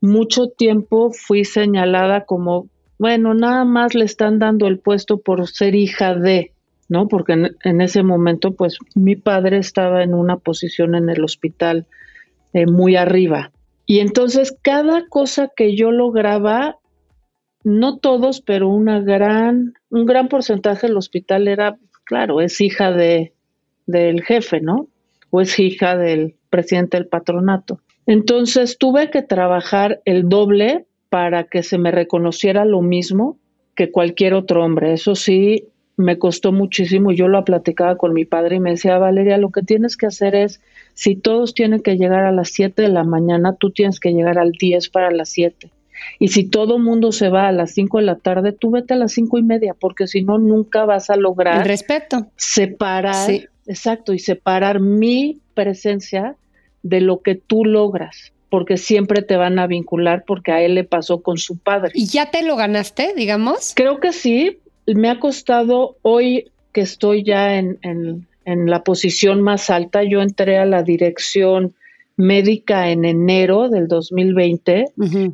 Mucho 0.00 0.48
tiempo 0.48 1.12
fui 1.12 1.44
señalada 1.44 2.24
como, 2.24 2.68
bueno, 2.98 3.34
nada 3.34 3.64
más 3.64 3.94
le 3.94 4.04
están 4.04 4.40
dando 4.40 4.66
el 4.66 4.80
puesto 4.80 5.20
por 5.20 5.46
ser 5.48 5.76
hija 5.76 6.14
de, 6.14 6.52
¿no? 6.88 7.06
Porque 7.06 7.34
en, 7.34 7.56
en 7.62 7.80
ese 7.80 8.02
momento, 8.02 8.52
pues 8.56 8.78
mi 8.96 9.14
padre 9.14 9.58
estaba 9.58 10.02
en 10.02 10.12
una 10.12 10.38
posición 10.38 10.96
en 10.96 11.08
el 11.08 11.22
hospital 11.22 11.86
eh, 12.52 12.66
muy 12.66 12.96
arriba. 12.96 13.52
Y 13.90 13.98
entonces 13.98 14.56
cada 14.62 15.08
cosa 15.08 15.50
que 15.56 15.74
yo 15.74 15.90
lograba, 15.90 16.78
no 17.64 17.98
todos, 17.98 18.40
pero 18.40 18.68
una 18.68 19.00
gran, 19.00 19.74
un 19.88 20.06
gran 20.06 20.28
porcentaje 20.28 20.86
del 20.86 20.96
hospital 20.96 21.48
era, 21.48 21.76
claro, 22.04 22.40
es 22.40 22.60
hija 22.60 22.92
de, 22.92 23.32
del 23.86 24.22
jefe, 24.22 24.60
¿no? 24.60 24.86
O 25.30 25.40
es 25.40 25.58
hija 25.58 25.96
del 25.96 26.36
presidente 26.50 26.98
del 26.98 27.08
patronato. 27.08 27.80
Entonces 28.06 28.78
tuve 28.78 29.10
que 29.10 29.22
trabajar 29.22 30.00
el 30.04 30.28
doble 30.28 30.86
para 31.08 31.42
que 31.42 31.64
se 31.64 31.76
me 31.76 31.90
reconociera 31.90 32.64
lo 32.64 32.82
mismo 32.82 33.38
que 33.74 33.90
cualquier 33.90 34.34
otro 34.34 34.64
hombre. 34.64 34.92
Eso 34.92 35.16
sí, 35.16 35.66
me 35.96 36.16
costó 36.16 36.52
muchísimo. 36.52 37.10
Yo 37.10 37.26
lo 37.26 37.44
platicaba 37.44 37.96
con 37.96 38.12
mi 38.12 38.24
padre 38.24 38.54
y 38.54 38.60
me 38.60 38.70
decía, 38.70 38.98
Valeria, 38.98 39.36
lo 39.36 39.50
que 39.50 39.62
tienes 39.62 39.96
que 39.96 40.06
hacer 40.06 40.36
es, 40.36 40.60
si 41.00 41.16
todos 41.16 41.54
tienen 41.54 41.80
que 41.80 41.96
llegar 41.96 42.26
a 42.26 42.30
las 42.30 42.50
7 42.50 42.82
de 42.82 42.88
la 42.88 43.04
mañana, 43.04 43.54
tú 43.54 43.70
tienes 43.70 44.00
que 44.00 44.12
llegar 44.12 44.38
al 44.38 44.52
10 44.52 44.90
para 44.90 45.10
las 45.10 45.30
7. 45.30 45.70
Y 46.18 46.28
si 46.28 46.44
todo 46.44 46.78
mundo 46.78 47.10
se 47.10 47.30
va 47.30 47.48
a 47.48 47.52
las 47.52 47.70
5 47.72 48.00
de 48.00 48.04
la 48.04 48.16
tarde, 48.16 48.52
tú 48.52 48.70
vete 48.70 48.92
a 48.92 48.98
las 48.98 49.12
cinco 49.12 49.38
y 49.38 49.42
media, 49.42 49.72
porque 49.72 50.06
si 50.06 50.20
no, 50.20 50.36
nunca 50.36 50.84
vas 50.84 51.08
a 51.08 51.16
lograr 51.16 51.62
El 51.62 51.64
respeto. 51.64 52.26
separar 52.36 53.14
Sí. 53.14 53.46
exacto, 53.66 54.12
y 54.12 54.18
separar 54.18 54.80
mi 54.80 55.38
presencia 55.54 56.36
de 56.82 57.00
lo 57.00 57.22
que 57.22 57.34
tú 57.34 57.64
logras, 57.64 58.34
porque 58.50 58.76
siempre 58.76 59.22
te 59.22 59.36
van 59.36 59.58
a 59.58 59.66
vincular 59.66 60.24
porque 60.26 60.52
a 60.52 60.60
él 60.60 60.74
le 60.74 60.84
pasó 60.84 61.22
con 61.22 61.38
su 61.38 61.56
padre. 61.56 61.92
¿Y 61.94 62.08
ya 62.08 62.30
te 62.30 62.42
lo 62.42 62.56
ganaste, 62.56 63.14
digamos? 63.16 63.72
Creo 63.74 64.00
que 64.00 64.12
sí, 64.12 64.58
me 64.86 65.08
ha 65.08 65.18
costado 65.18 65.96
hoy 66.02 66.50
que 66.74 66.82
estoy 66.82 67.24
ya 67.24 67.56
en, 67.56 68.26
la 68.66 68.82
posición 68.84 69.42
más 69.42 69.70
alta, 69.70 70.02
yo 70.02 70.20
entré 70.22 70.58
a 70.58 70.64
la 70.64 70.82
dirección 70.82 71.74
médica 72.16 72.90
en 72.90 73.04
enero 73.04 73.68
del 73.68 73.88
2020 73.88 74.86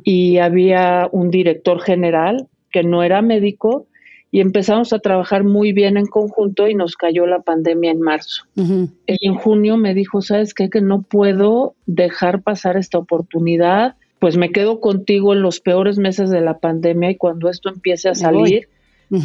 y 0.03 0.37
había 0.37 1.09
un 1.11 1.29
director 1.29 1.81
general 1.81 2.47
que 2.71 2.83
no 2.83 3.03
era 3.03 3.21
médico 3.21 3.87
y 4.31 4.41
empezamos 4.41 4.93
a 4.93 4.99
trabajar 4.99 5.43
muy 5.43 5.71
bien 5.71 5.97
en 5.97 6.05
conjunto 6.05 6.67
y 6.67 6.75
nos 6.75 6.95
cayó 6.95 7.25
la 7.25 7.39
pandemia 7.39 7.91
en 7.91 8.01
marzo. 8.01 8.43
Y 8.55 9.27
en 9.27 9.35
junio 9.35 9.77
me 9.77 9.93
dijo, 9.93 10.21
¿sabes 10.21 10.53
qué? 10.53 10.69
Que 10.69 10.81
no 10.81 11.01
puedo 11.01 11.75
dejar 11.85 12.41
pasar 12.41 12.77
esta 12.77 12.97
oportunidad, 12.97 13.95
pues 14.19 14.37
me 14.37 14.51
quedo 14.51 14.79
contigo 14.79 15.33
en 15.33 15.41
los 15.41 15.59
peores 15.59 15.97
meses 15.97 16.29
de 16.29 16.41
la 16.41 16.59
pandemia 16.59 17.11
y 17.11 17.15
cuando 17.15 17.49
esto 17.49 17.69
empiece 17.69 18.09
a 18.09 18.15
salir, 18.15 18.67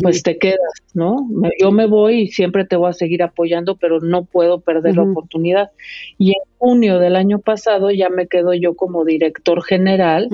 pues 0.01 0.23
te 0.23 0.39
quedas, 0.39 0.73
¿no? 0.95 1.29
Yo 1.61 1.73
me 1.73 1.87
voy 1.87 2.23
y 2.23 2.29
siempre 2.29 2.65
te 2.65 2.77
voy 2.77 2.91
a 2.91 2.93
seguir 2.93 3.23
apoyando, 3.23 3.77
pero 3.77 4.01
no 4.01 4.25
puedo 4.25 4.61
perder 4.61 4.97
la 4.97 5.03
oportunidad. 5.03 5.71
Y 6.19 6.31
en 6.31 6.43
junio 6.59 6.99
del 6.99 7.17
año 7.17 7.39
pasado 7.41 7.91
ya 7.91 8.09
me 8.09 8.27
quedo 8.27 8.55
yo 8.55 8.75
como 8.75 9.05
director 9.05 9.63
general 9.63 10.29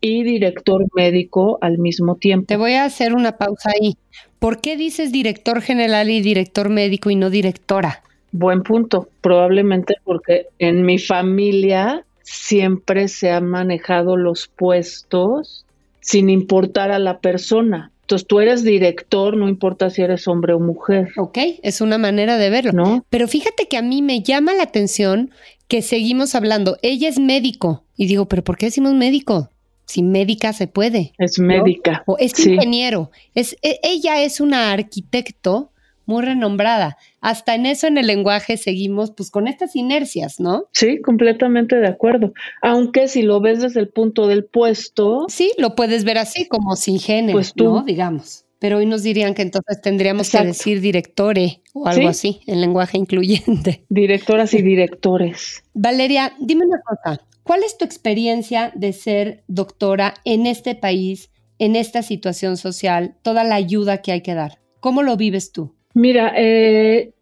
y 0.00 0.24
director 0.24 0.84
médico 0.94 1.58
al 1.60 1.78
mismo 1.78 2.16
tiempo. 2.16 2.46
Te 2.46 2.56
voy 2.56 2.72
a 2.72 2.84
hacer 2.84 3.14
una 3.14 3.38
pausa 3.38 3.70
ahí. 3.80 3.96
¿Por 4.38 4.60
qué 4.60 4.76
dices 4.76 5.12
director 5.12 5.62
general 5.62 6.10
y 6.10 6.20
director 6.20 6.68
médico 6.68 7.10
y 7.10 7.16
no 7.16 7.30
directora? 7.30 8.02
Buen 8.32 8.62
punto. 8.62 9.08
Probablemente 9.20 9.94
porque 10.04 10.46
en 10.58 10.84
mi 10.84 10.98
familia 10.98 12.04
siempre 12.22 13.08
se 13.08 13.30
han 13.30 13.46
manejado 13.46 14.16
los 14.16 14.48
puestos 14.48 15.64
sin 16.00 16.28
importar 16.30 16.90
a 16.90 16.98
la 16.98 17.20
persona. 17.20 17.91
Entonces 18.12 18.28
tú 18.28 18.40
eres 18.40 18.62
director, 18.62 19.38
no 19.38 19.48
importa 19.48 19.88
si 19.88 20.02
eres 20.02 20.28
hombre 20.28 20.52
o 20.52 20.60
mujer. 20.60 21.08
Ok, 21.16 21.38
es 21.62 21.80
una 21.80 21.96
manera 21.96 22.36
de 22.36 22.50
verlo. 22.50 22.72
¿No? 22.72 23.06
Pero 23.08 23.26
fíjate 23.26 23.68
que 23.68 23.78
a 23.78 23.82
mí 23.82 24.02
me 24.02 24.20
llama 24.20 24.52
la 24.52 24.64
atención 24.64 25.30
que 25.66 25.80
seguimos 25.80 26.34
hablando. 26.34 26.76
Ella 26.82 27.08
es 27.08 27.18
médico. 27.18 27.86
Y 27.96 28.08
digo, 28.08 28.28
¿pero 28.28 28.44
por 28.44 28.58
qué 28.58 28.66
decimos 28.66 28.92
médico? 28.92 29.48
Si 29.86 30.02
médica 30.02 30.52
se 30.52 30.66
puede. 30.66 31.14
Es 31.16 31.38
médica. 31.38 32.02
O 32.06 32.18
es 32.18 32.38
ingeniero. 32.46 33.10
Es, 33.34 33.56
e, 33.62 33.80
ella 33.82 34.20
es 34.20 34.42
una 34.42 34.72
arquitecto 34.72 35.71
muy 36.06 36.22
renombrada. 36.22 36.96
Hasta 37.20 37.54
en 37.54 37.66
eso 37.66 37.86
en 37.86 37.98
el 37.98 38.06
lenguaje 38.06 38.56
seguimos 38.56 39.12
pues 39.12 39.30
con 39.30 39.48
estas 39.48 39.76
inercias, 39.76 40.40
¿no? 40.40 40.64
Sí, 40.72 41.00
completamente 41.00 41.76
de 41.76 41.88
acuerdo. 41.88 42.32
Aunque 42.62 43.08
si 43.08 43.22
lo 43.22 43.40
ves 43.40 43.60
desde 43.60 43.80
el 43.80 43.88
punto 43.88 44.26
del 44.26 44.44
puesto. 44.44 45.26
Sí, 45.28 45.52
lo 45.58 45.74
puedes 45.74 46.04
ver 46.04 46.18
así 46.18 46.46
como 46.46 46.76
sin 46.76 46.98
género, 46.98 47.36
pues 47.36 47.54
tú, 47.54 47.64
¿no? 47.64 47.82
Digamos. 47.82 48.44
Pero 48.62 48.78
hoy 48.78 48.86
nos 48.86 49.02
dirían 49.02 49.34
que 49.34 49.42
entonces 49.42 49.80
tendríamos 49.82 50.30
que 50.30 50.38
decir 50.44 50.80
directore 50.80 51.62
o 51.72 51.88
algo 51.88 52.06
así, 52.06 52.42
en 52.46 52.60
lenguaje 52.60 52.96
incluyente. 52.96 53.84
Directoras 53.88 54.54
y 54.54 54.62
directores. 54.62 55.64
Valeria, 55.74 56.32
dime 56.38 56.66
una 56.66 56.80
cosa. 56.80 57.26
¿Cuál 57.42 57.64
es 57.64 57.76
tu 57.76 57.84
experiencia 57.84 58.70
de 58.76 58.92
ser 58.92 59.42
doctora 59.48 60.14
en 60.24 60.46
este 60.46 60.76
país, 60.76 61.30
en 61.58 61.74
esta 61.74 62.02
situación 62.02 62.56
social, 62.56 63.16
toda 63.22 63.42
la 63.42 63.56
ayuda 63.56 64.00
que 64.00 64.12
hay 64.12 64.20
que 64.20 64.34
dar? 64.34 64.60
¿Cómo 64.78 65.02
lo 65.02 65.16
vives 65.16 65.50
tú? 65.50 65.74
Mira, 65.94 66.32
eh, 66.36 67.12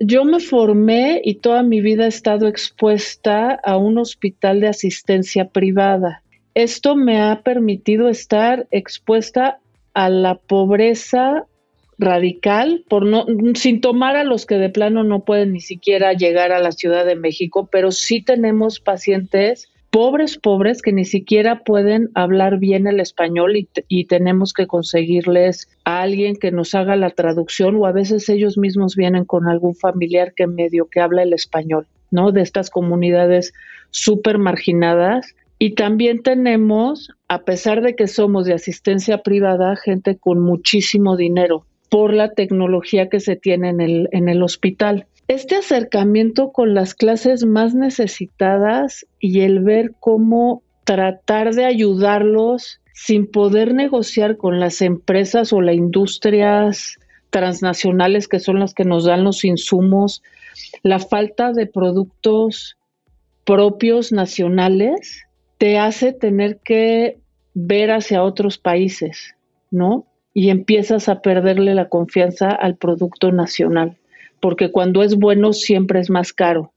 yo 0.00 0.24
me 0.24 0.40
formé 0.40 1.20
y 1.24 1.36
toda 1.36 1.62
mi 1.62 1.80
vida 1.80 2.04
he 2.04 2.08
estado 2.08 2.46
expuesta 2.46 3.58
a 3.64 3.76
un 3.76 3.98
hospital 3.98 4.60
de 4.60 4.68
asistencia 4.68 5.48
privada. 5.48 6.22
Esto 6.54 6.96
me 6.96 7.20
ha 7.20 7.42
permitido 7.42 8.08
estar 8.08 8.66
expuesta 8.70 9.58
a 9.94 10.08
la 10.10 10.36
pobreza 10.36 11.46
radical, 11.98 12.84
por 12.88 13.04
no, 13.04 13.26
sin 13.54 13.80
tomar 13.80 14.16
a 14.16 14.24
los 14.24 14.46
que 14.46 14.54
de 14.56 14.68
plano 14.68 15.02
no 15.02 15.24
pueden 15.24 15.52
ni 15.52 15.60
siquiera 15.60 16.12
llegar 16.12 16.52
a 16.52 16.60
la 16.60 16.70
Ciudad 16.70 17.04
de 17.04 17.16
México, 17.16 17.68
pero 17.70 17.90
sí 17.90 18.22
tenemos 18.22 18.78
pacientes 18.78 19.68
pobres, 19.90 20.36
pobres, 20.38 20.82
que 20.82 20.92
ni 20.92 21.04
siquiera 21.04 21.62
pueden 21.64 22.10
hablar 22.14 22.58
bien 22.58 22.86
el 22.86 23.00
español 23.00 23.56
y, 23.88 24.04
tenemos 24.04 24.52
que 24.52 24.66
conseguirles 24.66 25.68
a 25.84 26.02
alguien 26.02 26.36
que 26.36 26.50
nos 26.50 26.74
haga 26.74 26.96
la 26.96 27.10
traducción 27.10 27.76
o 27.76 27.86
a 27.86 27.92
veces 27.92 28.28
ellos 28.28 28.58
mismos 28.58 28.96
vienen 28.96 29.24
con 29.24 29.48
algún 29.48 29.74
familiar 29.74 30.34
que 30.34 30.46
medio 30.46 30.88
que 30.88 31.00
habla 31.00 31.22
el 31.22 31.32
español, 31.32 31.86
¿no? 32.10 32.32
De 32.32 32.42
estas 32.42 32.70
comunidades 32.70 33.52
súper 33.90 34.38
marginadas. 34.38 35.34
Y 35.58 35.74
también 35.74 36.22
tenemos, 36.22 37.10
a 37.26 37.42
pesar 37.42 37.82
de 37.82 37.96
que 37.96 38.06
somos 38.06 38.46
de 38.46 38.54
asistencia 38.54 39.18
privada, 39.18 39.74
gente 39.76 40.16
con 40.16 40.40
muchísimo 40.40 41.16
dinero 41.16 41.64
por 41.90 42.12
la 42.12 42.32
tecnología 42.32 43.08
que 43.08 43.20
se 43.20 43.36
tiene 43.36 43.70
en 43.70 43.80
el, 43.80 44.08
en 44.12 44.28
el 44.28 44.42
hospital. 44.42 45.06
Este 45.28 45.56
acercamiento 45.56 46.52
con 46.52 46.72
las 46.72 46.94
clases 46.94 47.44
más 47.44 47.74
necesitadas 47.74 49.06
y 49.20 49.40
el 49.40 49.60
ver 49.60 49.92
cómo 50.00 50.62
tratar 50.84 51.54
de 51.54 51.66
ayudarlos 51.66 52.80
sin 52.94 53.30
poder 53.30 53.74
negociar 53.74 54.38
con 54.38 54.58
las 54.58 54.80
empresas 54.80 55.52
o 55.52 55.60
las 55.60 55.74
industrias 55.74 56.96
transnacionales 57.28 58.26
que 58.26 58.40
son 58.40 58.58
las 58.58 58.72
que 58.72 58.86
nos 58.86 59.04
dan 59.04 59.22
los 59.22 59.44
insumos, 59.44 60.22
la 60.82 60.98
falta 60.98 61.52
de 61.52 61.66
productos 61.66 62.78
propios 63.44 64.12
nacionales 64.12 65.24
te 65.58 65.76
hace 65.76 66.14
tener 66.14 66.58
que 66.64 67.18
ver 67.52 67.90
hacia 67.90 68.22
otros 68.22 68.56
países, 68.56 69.34
¿no? 69.70 70.06
Y 70.32 70.48
empiezas 70.48 71.10
a 71.10 71.20
perderle 71.20 71.74
la 71.74 71.90
confianza 71.90 72.48
al 72.48 72.76
producto 72.76 73.30
nacional 73.30 73.97
porque 74.40 74.70
cuando 74.70 75.02
es 75.02 75.16
bueno 75.16 75.52
siempre 75.52 76.00
es 76.00 76.10
más 76.10 76.32
caro, 76.32 76.72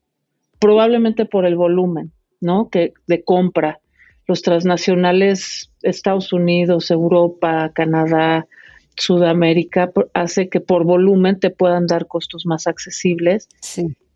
probablemente 0.60 1.26
por 1.26 1.46
el 1.46 1.56
volumen, 1.56 2.12
¿no? 2.40 2.70
Que 2.70 2.94
de 3.08 3.24
compra. 3.24 3.80
Los 4.28 4.44
transnacionales, 4.44 5.72
Estados 5.82 6.32
Unidos, 6.32 6.92
Europa, 6.92 7.72
Canadá, 7.74 8.48
Sudamérica, 8.96 9.92
hace 10.14 10.48
que 10.48 10.62
por 10.62 10.86
volumen 10.86 11.40
te 11.40 11.50
puedan 11.50 11.88
dar 11.88 12.08
costos 12.08 12.46
más 12.46 12.68
accesibles. 12.68 13.50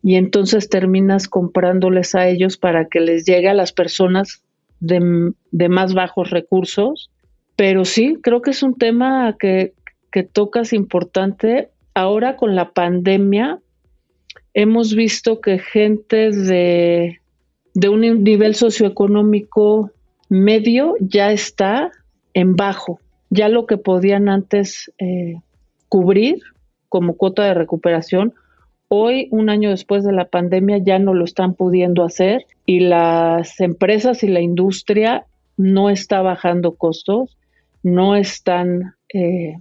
Y 0.02 0.14
entonces 0.14 0.68
terminas 0.68 1.28
comprándoles 1.28 2.14
a 2.14 2.28
ellos 2.28 2.56
para 2.56 2.86
que 2.86 3.00
les 3.00 3.24
llegue 3.26 3.48
a 3.48 3.54
las 3.54 3.72
personas 3.72 4.42
de, 4.78 5.32
de 5.50 5.68
más 5.68 5.94
bajos 5.94 6.30
recursos. 6.30 7.10
Pero 7.56 7.84
sí, 7.84 8.16
creo 8.22 8.42
que 8.42 8.50
es 8.52 8.62
un 8.62 8.74
tema 8.74 9.34
que, 9.38 9.74
que 10.12 10.22
tocas 10.22 10.72
importante 10.72 11.70
ahora 11.96 12.36
con 12.36 12.54
la 12.54 12.72
pandemia 12.72 13.58
hemos 14.52 14.94
visto 14.94 15.40
que 15.40 15.58
gente 15.58 16.30
de, 16.30 17.18
un 17.88 18.22
nivel 18.22 18.54
socioeconómico 18.54 19.90
medio 20.28 20.94
ya 21.00 21.32
está 21.32 21.90
en 22.34 22.54
bajo. 22.54 23.00
Ya 23.30 23.48
lo 23.48 23.66
que 23.66 23.78
podían 23.78 24.28
antes 24.28 24.92
eh, 24.98 25.36
cubrir 25.88 26.42
como 26.90 27.16
cuota 27.16 27.44
de 27.44 27.54
recuperación, 27.54 28.34
hoy, 28.88 29.28
un 29.30 29.48
año 29.48 29.70
después 29.70 30.04
de 30.04 30.12
la 30.12 30.26
pandemia, 30.26 30.76
ya 30.78 30.98
no 30.98 31.14
lo 31.14 31.24
están 31.24 31.54
pudiendo 31.54 32.04
hacer 32.04 32.44
y 32.66 32.80
las 32.80 33.58
empresas 33.58 34.22
y 34.22 34.28
la 34.28 34.40
industria 34.40 35.24
no 35.56 35.88
está 35.88 36.20
bajando 36.20 36.74
costos, 36.74 37.38
no 37.82 38.16
están 38.16 38.96
eh, 39.14 39.56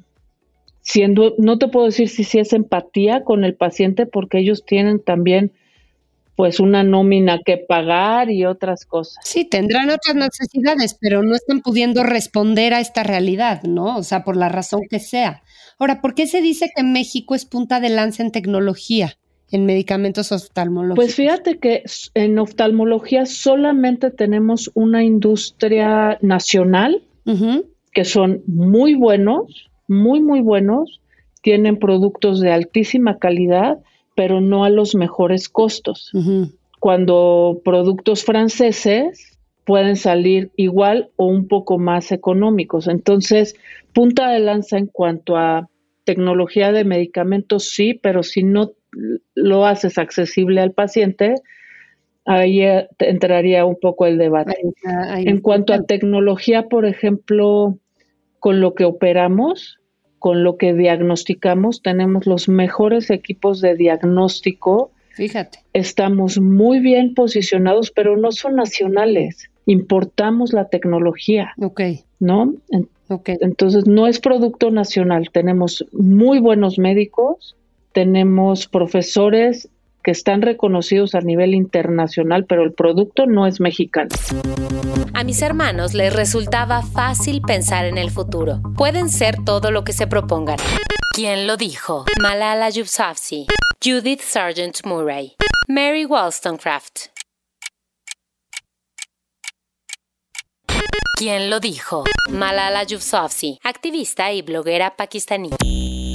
siendo, 0.85 1.33
no 1.39 1.57
te 1.57 1.67
puedo 1.67 1.87
decir 1.87 2.07
si, 2.09 2.23
si 2.23 2.39
es 2.39 2.53
empatía 2.53 3.23
con 3.23 3.43
el 3.43 3.55
paciente 3.55 4.05
porque 4.05 4.37
ellos 4.37 4.63
tienen 4.65 5.03
también 5.03 5.51
pues 6.35 6.59
una 6.59 6.83
nómina 6.83 7.39
que 7.43 7.57
pagar 7.57 8.29
y 8.29 8.45
otras 8.45 8.85
cosas. 8.85 9.23
Sí, 9.23 9.45
tendrán 9.45 9.89
otras 9.89 10.15
necesidades, 10.15 10.95
pero 10.99 11.23
no 11.23 11.33
están 11.33 11.61
pudiendo 11.61 12.03
responder 12.03 12.73
a 12.73 12.81
esta 12.81 13.03
realidad, 13.03 13.63
¿no? 13.63 13.97
O 13.97 14.03
sea, 14.03 14.23
por 14.23 14.35
la 14.35 14.49
razón 14.49 14.81
que 14.89 14.99
sea. 14.99 15.41
Ahora, 15.79 16.01
¿por 16.01 16.13
qué 16.13 16.27
se 16.27 16.41
dice 16.41 16.69
que 16.75 16.83
México 16.83 17.35
es 17.35 17.45
punta 17.45 17.79
de 17.79 17.89
lanza 17.89 18.21
en 18.21 18.31
tecnología, 18.31 19.17
en 19.49 19.65
medicamentos 19.65 20.31
oftalmológicos? 20.33 21.05
Pues 21.05 21.15
fíjate 21.15 21.57
que 21.57 21.83
en 22.13 22.37
oftalmología 22.37 23.25
solamente 23.25 24.11
tenemos 24.11 24.69
una 24.73 25.03
industria 25.03 26.19
nacional, 26.21 27.01
que 27.93 28.05
son 28.05 28.43
muy 28.45 28.93
buenos, 28.93 29.69
muy, 29.87 30.21
muy 30.21 30.41
buenos, 30.41 31.01
tienen 31.41 31.77
productos 31.77 32.39
de 32.39 32.51
altísima 32.51 33.17
calidad, 33.17 33.79
pero 34.15 34.41
no 34.41 34.63
a 34.63 34.69
los 34.69 34.95
mejores 34.95 35.49
costos. 35.49 36.11
Cuando 36.79 37.61
productos 37.63 38.23
franceses 38.23 39.37
pueden 39.65 39.95
salir 39.95 40.51
igual 40.55 41.09
o 41.15 41.25
un 41.27 41.47
poco 41.47 41.77
más 41.77 42.11
económicos. 42.11 42.87
Entonces, 42.87 43.55
punta 43.93 44.29
de 44.29 44.39
lanza 44.39 44.77
en 44.77 44.87
cuanto 44.87 45.35
a 45.35 45.69
tecnología 46.03 46.71
de 46.71 46.85
medicamentos 46.85 47.69
sí, 47.69 47.95
pero 47.95 48.23
si 48.23 48.43
no 48.43 48.73
lo 49.33 49.65
haces 49.65 49.97
accesible 49.97 50.61
al 50.61 50.71
paciente, 50.71 51.35
ahí 52.25 52.61
eh, 52.61 52.87
entraría 52.99 53.65
un 53.65 53.77
poco 53.79 54.05
el 54.05 54.17
debate. 54.17 54.55
en 55.17 55.41
cuanto 55.41 55.73
a 55.73 55.83
tecnología, 55.83 56.67
por 56.69 56.85
ejemplo, 56.85 57.77
con 58.45 58.61
lo 58.61 58.75
que 58.75 58.85
operamos, 58.85 59.79
con 60.19 60.43
lo 60.43 60.57
que 60.57 60.75
diagnosticamos, 60.75 61.81
tenemos 61.81 62.27
los 62.27 62.47
mejores 62.47 63.09
equipos 63.09 63.59
de 63.59 63.75
diagnóstico. 63.75 64.91
Fíjate. 65.15 65.63
Estamos 65.73 66.39
muy 66.39 66.79
bien 66.79 67.15
posicionados, 67.15 67.89
pero 67.89 68.17
no 68.17 68.31
son 68.31 68.57
nacionales. 68.57 69.49
Importamos 69.65 70.53
la 70.53 70.69
tecnología. 70.69 71.53
Ok. 71.59 71.81
¿No? 72.19 72.53
Entonces, 73.25 73.87
no 73.87 74.05
es 74.05 74.19
producto 74.19 74.69
nacional. 74.69 75.31
Tenemos 75.33 75.83
muy 75.91 76.37
buenos 76.37 76.77
médicos, 76.77 77.55
tenemos 77.93 78.67
profesores 78.67 79.71
que 80.05 80.11
están 80.11 80.43
reconocidos 80.43 81.15
a 81.15 81.21
nivel 81.21 81.55
internacional, 81.55 82.45
pero 82.45 82.63
el 82.63 82.73
producto 82.73 83.25
no 83.25 83.47
es 83.47 83.59
mexicano. 83.59 84.09
A 85.15 85.23
mis 85.23 85.41
hermanos 85.41 85.95
les 85.95 86.15
resultaba 86.15 86.83
fácil 86.83 87.41
pensar 87.41 87.85
en 87.85 87.97
el 87.97 88.11
futuro. 88.11 88.61
Pueden 88.77 89.09
ser 89.09 89.43
todo 89.43 89.71
lo 89.71 89.83
que 89.83 89.93
se 89.93 90.05
propongan. 90.05 90.57
¿Quién 91.11 91.47
lo 91.47 91.57
dijo? 91.57 92.05
Malala 92.21 92.69
Yousafzai, 92.69 93.47
Judith 93.83 94.21
Sargent 94.21 94.85
Murray, 94.85 95.33
Mary 95.67 96.05
Wollstonecraft. 96.05 97.07
¿Quién 101.17 101.49
lo 101.49 101.59
dijo? 101.59 102.03
Malala 102.29 102.83
Yousafzai, 102.83 103.57
activista 103.63 104.31
y 104.31 104.43
bloguera 104.43 104.95
pakistaní. 104.97 105.49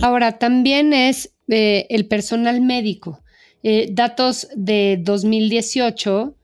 Ahora, 0.05 0.39
también 0.39 0.93
es 0.93 1.35
eh, 1.49 1.89
el 1.91 2.07
personal 2.07 2.61
médico. 2.61 3.21
Eh, 3.63 3.89
datos 3.93 4.49
de 4.55 4.99
2018 5.01 6.35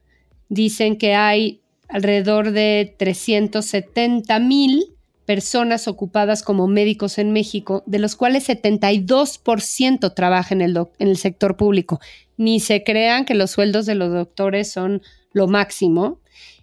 dicen 0.49 0.97
que 0.97 1.15
hay 1.15 1.61
alrededor 1.87 2.51
de 2.51 2.95
370 2.97 4.39
mil 4.39 4.93
personas 5.25 5.87
ocupadas 5.87 6.41
como 6.41 6.67
médicos 6.67 7.17
en 7.17 7.33
México, 7.33 7.83
de 7.85 7.99
los 7.99 8.15
cuales 8.15 8.47
72% 8.47 10.13
trabajan 10.13 10.61
en 10.61 10.69
el, 10.69 10.77
en 10.99 11.07
el 11.09 11.17
sector 11.17 11.57
público. 11.57 11.99
Ni 12.37 12.59
se 12.59 12.83
crean 12.83 13.25
que 13.25 13.33
los 13.33 13.51
sueldos 13.51 13.85
de 13.85 13.95
los 13.95 14.13
doctores 14.13 14.71
son 14.71 15.01
lo 15.33 15.47
máximo. 15.47 16.21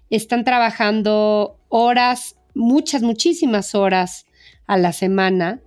Están 0.08 0.44
trabajando 0.44 1.58
horas, 1.68 2.36
muchas, 2.54 3.02
muchísimas 3.02 3.74
horas 3.74 4.24
a 4.66 4.78
la 4.78 4.92
semana, 4.92 5.60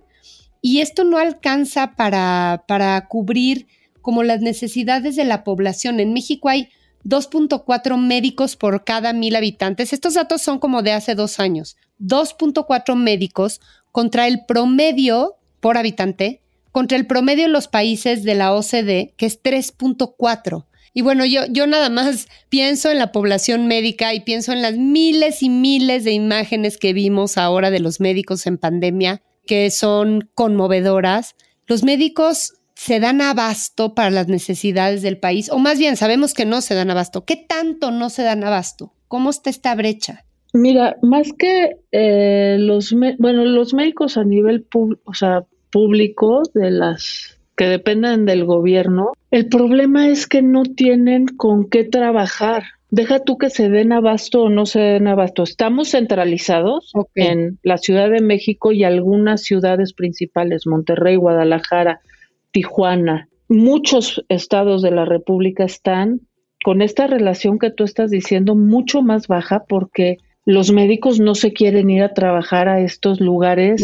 y 0.60 0.80
esto 0.80 1.04
no 1.04 1.18
alcanza 1.18 1.94
para, 1.94 2.64
para 2.66 3.06
cubrir 3.06 3.68
como 4.02 4.22
las 4.22 4.40
necesidades 4.40 5.16
de 5.16 5.24
la 5.24 5.44
población. 5.44 6.00
En 6.00 6.12
México 6.12 6.48
hay 6.48 6.68
2.4 7.04 7.96
médicos 7.98 8.56
por 8.56 8.84
cada 8.84 9.12
mil 9.12 9.36
habitantes. 9.36 9.92
Estos 9.92 10.14
datos 10.14 10.42
son 10.42 10.58
como 10.58 10.82
de 10.82 10.92
hace 10.92 11.14
dos 11.14 11.40
años. 11.40 11.76
2.4 12.00 12.96
médicos 12.96 13.60
contra 13.92 14.26
el 14.26 14.44
promedio 14.46 15.36
por 15.60 15.76
habitante, 15.76 16.42
contra 16.72 16.96
el 16.96 17.06
promedio 17.06 17.46
en 17.46 17.52
los 17.52 17.68
países 17.68 18.22
de 18.24 18.34
la 18.34 18.52
OCDE, 18.54 19.14
que 19.16 19.26
es 19.26 19.42
3.4. 19.42 20.66
Y 20.94 21.02
bueno, 21.02 21.24
yo, 21.24 21.42
yo 21.48 21.66
nada 21.66 21.90
más 21.90 22.28
pienso 22.48 22.90
en 22.90 22.98
la 22.98 23.12
población 23.12 23.66
médica 23.66 24.14
y 24.14 24.20
pienso 24.20 24.52
en 24.52 24.62
las 24.62 24.76
miles 24.76 25.42
y 25.42 25.48
miles 25.48 26.04
de 26.04 26.12
imágenes 26.12 26.76
que 26.76 26.92
vimos 26.92 27.38
ahora 27.38 27.70
de 27.70 27.80
los 27.80 28.00
médicos 28.00 28.46
en 28.46 28.58
pandemia, 28.58 29.22
que 29.46 29.70
son 29.70 30.28
conmovedoras. 30.34 31.36
Los 31.66 31.84
médicos 31.84 32.54
se 32.78 33.00
dan 33.00 33.20
abasto 33.20 33.92
para 33.92 34.08
las 34.08 34.28
necesidades 34.28 35.02
del 35.02 35.18
país? 35.18 35.50
O 35.50 35.58
más 35.58 35.80
bien, 35.80 35.96
sabemos 35.96 36.32
que 36.32 36.44
no 36.44 36.60
se 36.60 36.76
dan 36.76 36.92
abasto. 36.92 37.24
¿Qué 37.24 37.34
tanto 37.34 37.90
no 37.90 38.08
se 38.08 38.22
dan 38.22 38.44
abasto? 38.44 38.92
¿Cómo 39.08 39.30
está 39.30 39.50
esta 39.50 39.74
brecha? 39.74 40.24
Mira, 40.52 40.96
más 41.02 41.32
que 41.36 41.78
eh, 41.90 42.56
los, 42.60 42.94
bueno, 43.18 43.44
los 43.44 43.74
médicos 43.74 44.16
a 44.16 44.22
nivel 44.22 44.64
o 44.72 45.12
sea, 45.12 45.44
público 45.72 46.42
de 46.54 46.70
las 46.70 47.40
que 47.56 47.64
dependen 47.64 48.26
del 48.26 48.44
gobierno, 48.44 49.10
el 49.32 49.48
problema 49.48 50.06
es 50.06 50.28
que 50.28 50.42
no 50.42 50.62
tienen 50.62 51.26
con 51.26 51.68
qué 51.68 51.82
trabajar. 51.82 52.62
Deja 52.90 53.18
tú 53.18 53.38
que 53.38 53.50
se 53.50 53.68
den 53.68 53.92
abasto 53.92 54.44
o 54.44 54.50
no 54.50 54.66
se 54.66 54.78
den 54.78 55.08
abasto. 55.08 55.42
Estamos 55.42 55.90
centralizados 55.90 56.92
en 57.16 57.58
la 57.64 57.76
Ciudad 57.76 58.08
de 58.08 58.20
México 58.20 58.70
y 58.70 58.84
algunas 58.84 59.42
ciudades 59.42 59.94
principales, 59.94 60.64
Monterrey, 60.64 61.16
Guadalajara, 61.16 62.02
Tijuana, 62.52 63.28
muchos 63.48 64.24
estados 64.28 64.82
de 64.82 64.90
la 64.90 65.04
República 65.04 65.64
están 65.64 66.20
con 66.64 66.82
esta 66.82 67.06
relación 67.06 67.58
que 67.58 67.70
tú 67.70 67.84
estás 67.84 68.10
diciendo 68.10 68.54
mucho 68.54 69.02
más 69.02 69.28
baja 69.28 69.64
porque 69.68 70.18
los 70.44 70.72
médicos 70.72 71.20
no 71.20 71.34
se 71.34 71.52
quieren 71.52 71.90
ir 71.90 72.02
a 72.02 72.14
trabajar 72.14 72.68
a 72.68 72.80
estos 72.80 73.20
lugares 73.20 73.82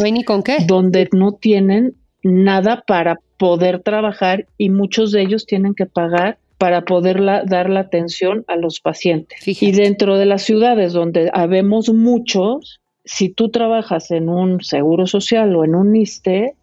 donde 0.66 1.08
no 1.12 1.32
tienen 1.32 1.94
nada 2.22 2.82
para 2.86 3.18
poder 3.38 3.80
trabajar 3.80 4.46
y 4.56 4.70
muchos 4.70 5.12
de 5.12 5.22
ellos 5.22 5.46
tienen 5.46 5.74
que 5.74 5.86
pagar 5.86 6.38
para 6.56 6.86
poder 6.86 7.22
dar 7.22 7.68
la 7.68 7.80
atención 7.80 8.44
a 8.48 8.56
los 8.56 8.80
pacientes. 8.80 9.46
Y 9.46 9.72
dentro 9.72 10.16
de 10.16 10.24
las 10.24 10.42
ciudades 10.42 10.94
donde 10.94 11.30
habemos 11.34 11.92
muchos, 11.92 12.80
si 13.04 13.28
tú 13.28 13.50
trabajas 13.50 14.10
en 14.10 14.30
un 14.30 14.62
seguro 14.62 15.06
social 15.06 15.54
o 15.56 15.64
en 15.64 15.74
un 15.74 15.94
ISTE, 15.94 16.54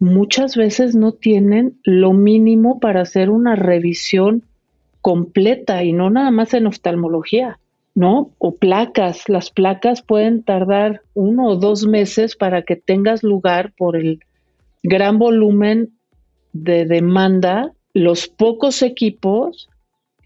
muchas 0.00 0.56
veces 0.56 0.96
no 0.96 1.12
tienen 1.12 1.78
lo 1.84 2.12
mínimo 2.12 2.80
para 2.80 3.02
hacer 3.02 3.30
una 3.30 3.54
revisión 3.54 4.42
completa 5.02 5.84
y 5.84 5.92
no 5.92 6.10
nada 6.10 6.30
más 6.30 6.54
en 6.54 6.66
oftalmología, 6.66 7.60
¿no? 7.94 8.32
O 8.38 8.56
placas. 8.56 9.28
Las 9.28 9.50
placas 9.50 10.02
pueden 10.02 10.42
tardar 10.42 11.02
uno 11.14 11.48
o 11.48 11.56
dos 11.56 11.86
meses 11.86 12.34
para 12.34 12.62
que 12.62 12.76
tengas 12.76 13.22
lugar 13.22 13.72
por 13.76 13.96
el 13.96 14.20
gran 14.82 15.18
volumen 15.18 15.90
de 16.52 16.86
demanda, 16.86 17.72
los 17.92 18.26
pocos 18.26 18.82
equipos 18.82 19.68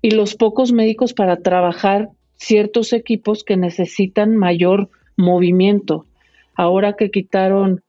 y 0.01 0.13
los 0.13 0.37
pocos 0.37 0.73
médicos 0.73 1.15
para 1.15 1.39
trabajar 1.39 2.11
ciertos 2.35 2.93
equipos 2.93 3.43
que 3.43 3.57
necesitan 3.57 4.37
mayor 4.37 4.89
movimiento. 5.17 6.07
Ahora 6.55 6.95
que 6.95 7.11
quitaron 7.11 7.83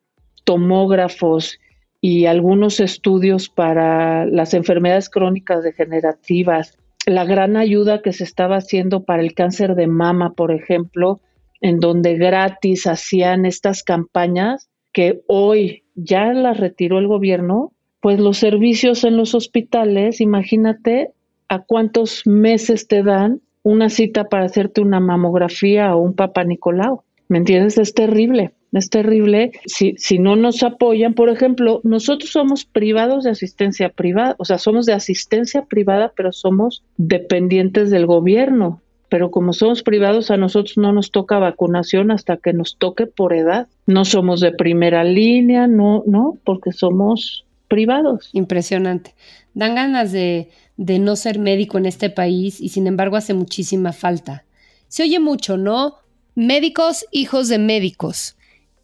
tomógrafos 0.43 1.60
y 2.01 2.25
algunos 2.25 2.79
estudios 2.79 3.49
para 3.49 4.25
las 4.25 4.53
enfermedades 4.53 5.10
crónicas 5.10 5.63
degenerativas, 5.63 6.77
la 7.05 7.25
gran 7.25 7.58
ayuda 7.58 8.01
que 8.01 8.13
se 8.13 8.23
estaba 8.23 8.58
haciendo 8.58 9.03
para 9.03 9.21
el 9.21 9.34
cáncer 9.34 9.75
de 9.75 9.88
mama, 9.88 10.34
por 10.34 10.51
ejemplo, 10.51 11.19
en 11.62 11.79
donde 11.79 12.15
gratis 12.15 12.88
hacían 12.88 13.45
estas 13.45 13.84
campañas 13.84 14.69
que 14.91 15.21
hoy 15.27 15.84
ya 15.95 16.34
las 16.34 16.60
retiró 16.60 16.99
el 16.99 17.08
gobierno, 17.08 17.73
pues 18.01 18.19
los 18.19 18.38
servicios 18.38 19.03
en 19.03 19.17
los 19.17 19.34
hospitales, 19.34 20.21
imagínate 20.21 21.12
a 21.49 21.60
cuántos 21.60 22.25
meses 22.25 22.88
te 22.88 23.03
dan 23.03 23.41
una 23.63 23.89
cita 23.89 24.25
para 24.25 24.45
hacerte 24.45 24.81
una 24.81 24.99
mamografía 24.99 25.95
o 25.95 26.01
un 26.01 26.13
papá 26.13 26.43
Nicolau. 26.43 27.01
¿Me 27.27 27.39
entiendes? 27.39 27.77
Es 27.79 27.93
terrible 27.93 28.53
es 28.79 28.89
terrible 28.89 29.51
si, 29.65 29.95
si 29.97 30.19
no 30.19 30.35
nos 30.35 30.63
apoyan. 30.63 31.13
Por 31.13 31.29
ejemplo, 31.29 31.81
nosotros 31.83 32.31
somos 32.31 32.65
privados 32.65 33.23
de 33.23 33.29
asistencia 33.29 33.89
privada, 33.89 34.35
o 34.38 34.45
sea, 34.45 34.57
somos 34.57 34.85
de 34.85 34.93
asistencia 34.93 35.63
privada, 35.63 36.11
pero 36.15 36.31
somos 36.31 36.83
dependientes 36.97 37.89
del 37.89 38.05
gobierno. 38.05 38.81
Pero 39.07 39.31
como 39.31 39.53
somos 39.53 39.83
privados, 39.83 40.31
a 40.31 40.38
nosotros 40.38 40.77
no 40.77 40.91
nos 40.91 41.11
toca 41.11 41.39
vacunación 41.39 42.11
hasta 42.11 42.38
que 42.38 42.53
nos 42.53 42.75
toque 42.77 43.05
por 43.05 43.33
edad. 43.33 43.67
No 43.85 44.03
somos 44.03 44.41
de 44.41 44.51
primera 44.51 45.03
línea, 45.03 45.67
no, 45.67 46.03
no, 46.05 46.38
porque 46.43 46.71
somos 46.71 47.45
privados. 47.67 48.29
Impresionante. 48.33 49.15
Dan 49.53 49.75
ganas 49.75 50.11
de, 50.11 50.49
de 50.75 50.99
no 50.99 51.15
ser 51.15 51.39
médico 51.39 51.77
en 51.77 51.85
este 51.85 52.09
país 52.09 52.59
y 52.59 52.69
sin 52.69 52.88
embargo 52.88 53.15
hace 53.15 53.33
muchísima 53.33 53.93
falta. 53.93 54.43
Se 54.88 55.03
oye 55.03 55.19
mucho, 55.19 55.55
¿no? 55.55 55.95
Médicos, 56.35 57.05
hijos 57.11 57.47
de 57.47 57.59
médicos. 57.59 58.35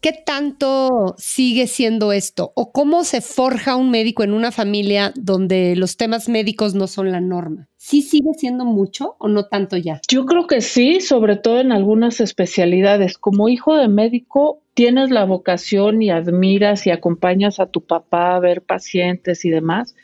¿Qué 0.02 0.12
tanto 0.12 1.14
sigue 1.16 1.68
siendo 1.68 2.10
esto? 2.12 2.50
¿O 2.56 2.72
cómo 2.72 3.04
se 3.04 3.20
forja 3.20 3.76
un 3.76 3.92
médico 3.92 4.24
en 4.24 4.34
una 4.34 4.50
familia 4.50 5.12
donde 5.14 5.76
los 5.76 5.96
temas 5.96 6.28
médicos 6.28 6.74
no 6.74 6.88
son 6.88 7.12
la 7.12 7.20
norma? 7.20 7.68
¿Sí 7.76 8.02
sigue 8.02 8.34
siendo 8.36 8.64
mucho 8.64 9.14
o 9.20 9.28
no 9.28 9.46
tanto 9.46 9.76
ya? 9.76 10.00
Yo 10.10 10.26
creo 10.26 10.48
que 10.48 10.60
sí, 10.60 11.00
sobre 11.00 11.36
todo 11.36 11.60
en 11.60 11.70
algunas 11.70 12.20
especialidades. 12.20 13.16
Como 13.16 13.48
hijo 13.48 13.76
de 13.76 13.86
médico, 13.86 14.58
tienes 14.74 15.12
la 15.12 15.24
vocación 15.24 16.02
y 16.02 16.10
admiras 16.10 16.84
y 16.88 16.90
acompañas 16.90 17.60
a 17.60 17.66
tu 17.66 17.82
papá 17.82 18.34
a 18.34 18.40
ver 18.40 18.62
pacientes 18.62 19.44
y 19.44 19.50
demás, 19.50 19.94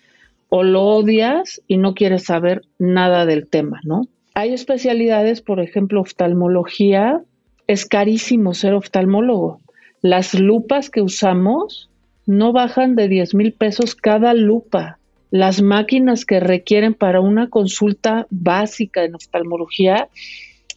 o 0.48 0.62
lo 0.62 0.84
odias 0.84 1.60
y 1.66 1.76
no 1.76 1.94
quieres 1.94 2.22
saber 2.22 2.62
nada 2.78 3.26
del 3.26 3.48
tema, 3.48 3.80
¿no? 3.82 4.02
Hay 4.34 4.54
especialidades, 4.54 5.42
por 5.42 5.58
ejemplo, 5.58 6.00
oftalmología, 6.02 7.20
es 7.66 7.84
carísimo 7.84 8.54
ser 8.54 8.74
oftalmólogo 8.74 9.58
las 10.02 10.34
lupas 10.34 10.90
que 10.90 11.02
usamos 11.02 11.90
no 12.26 12.52
bajan 12.52 12.94
de 12.94 13.08
10 13.08 13.34
mil 13.34 13.52
pesos 13.52 13.94
cada 13.94 14.34
lupa. 14.34 14.98
Las 15.30 15.60
máquinas 15.60 16.24
que 16.24 16.40
requieren 16.40 16.94
para 16.94 17.20
una 17.20 17.48
consulta 17.48 18.26
básica 18.30 19.04
en 19.04 19.14
oftalmología, 19.14 20.08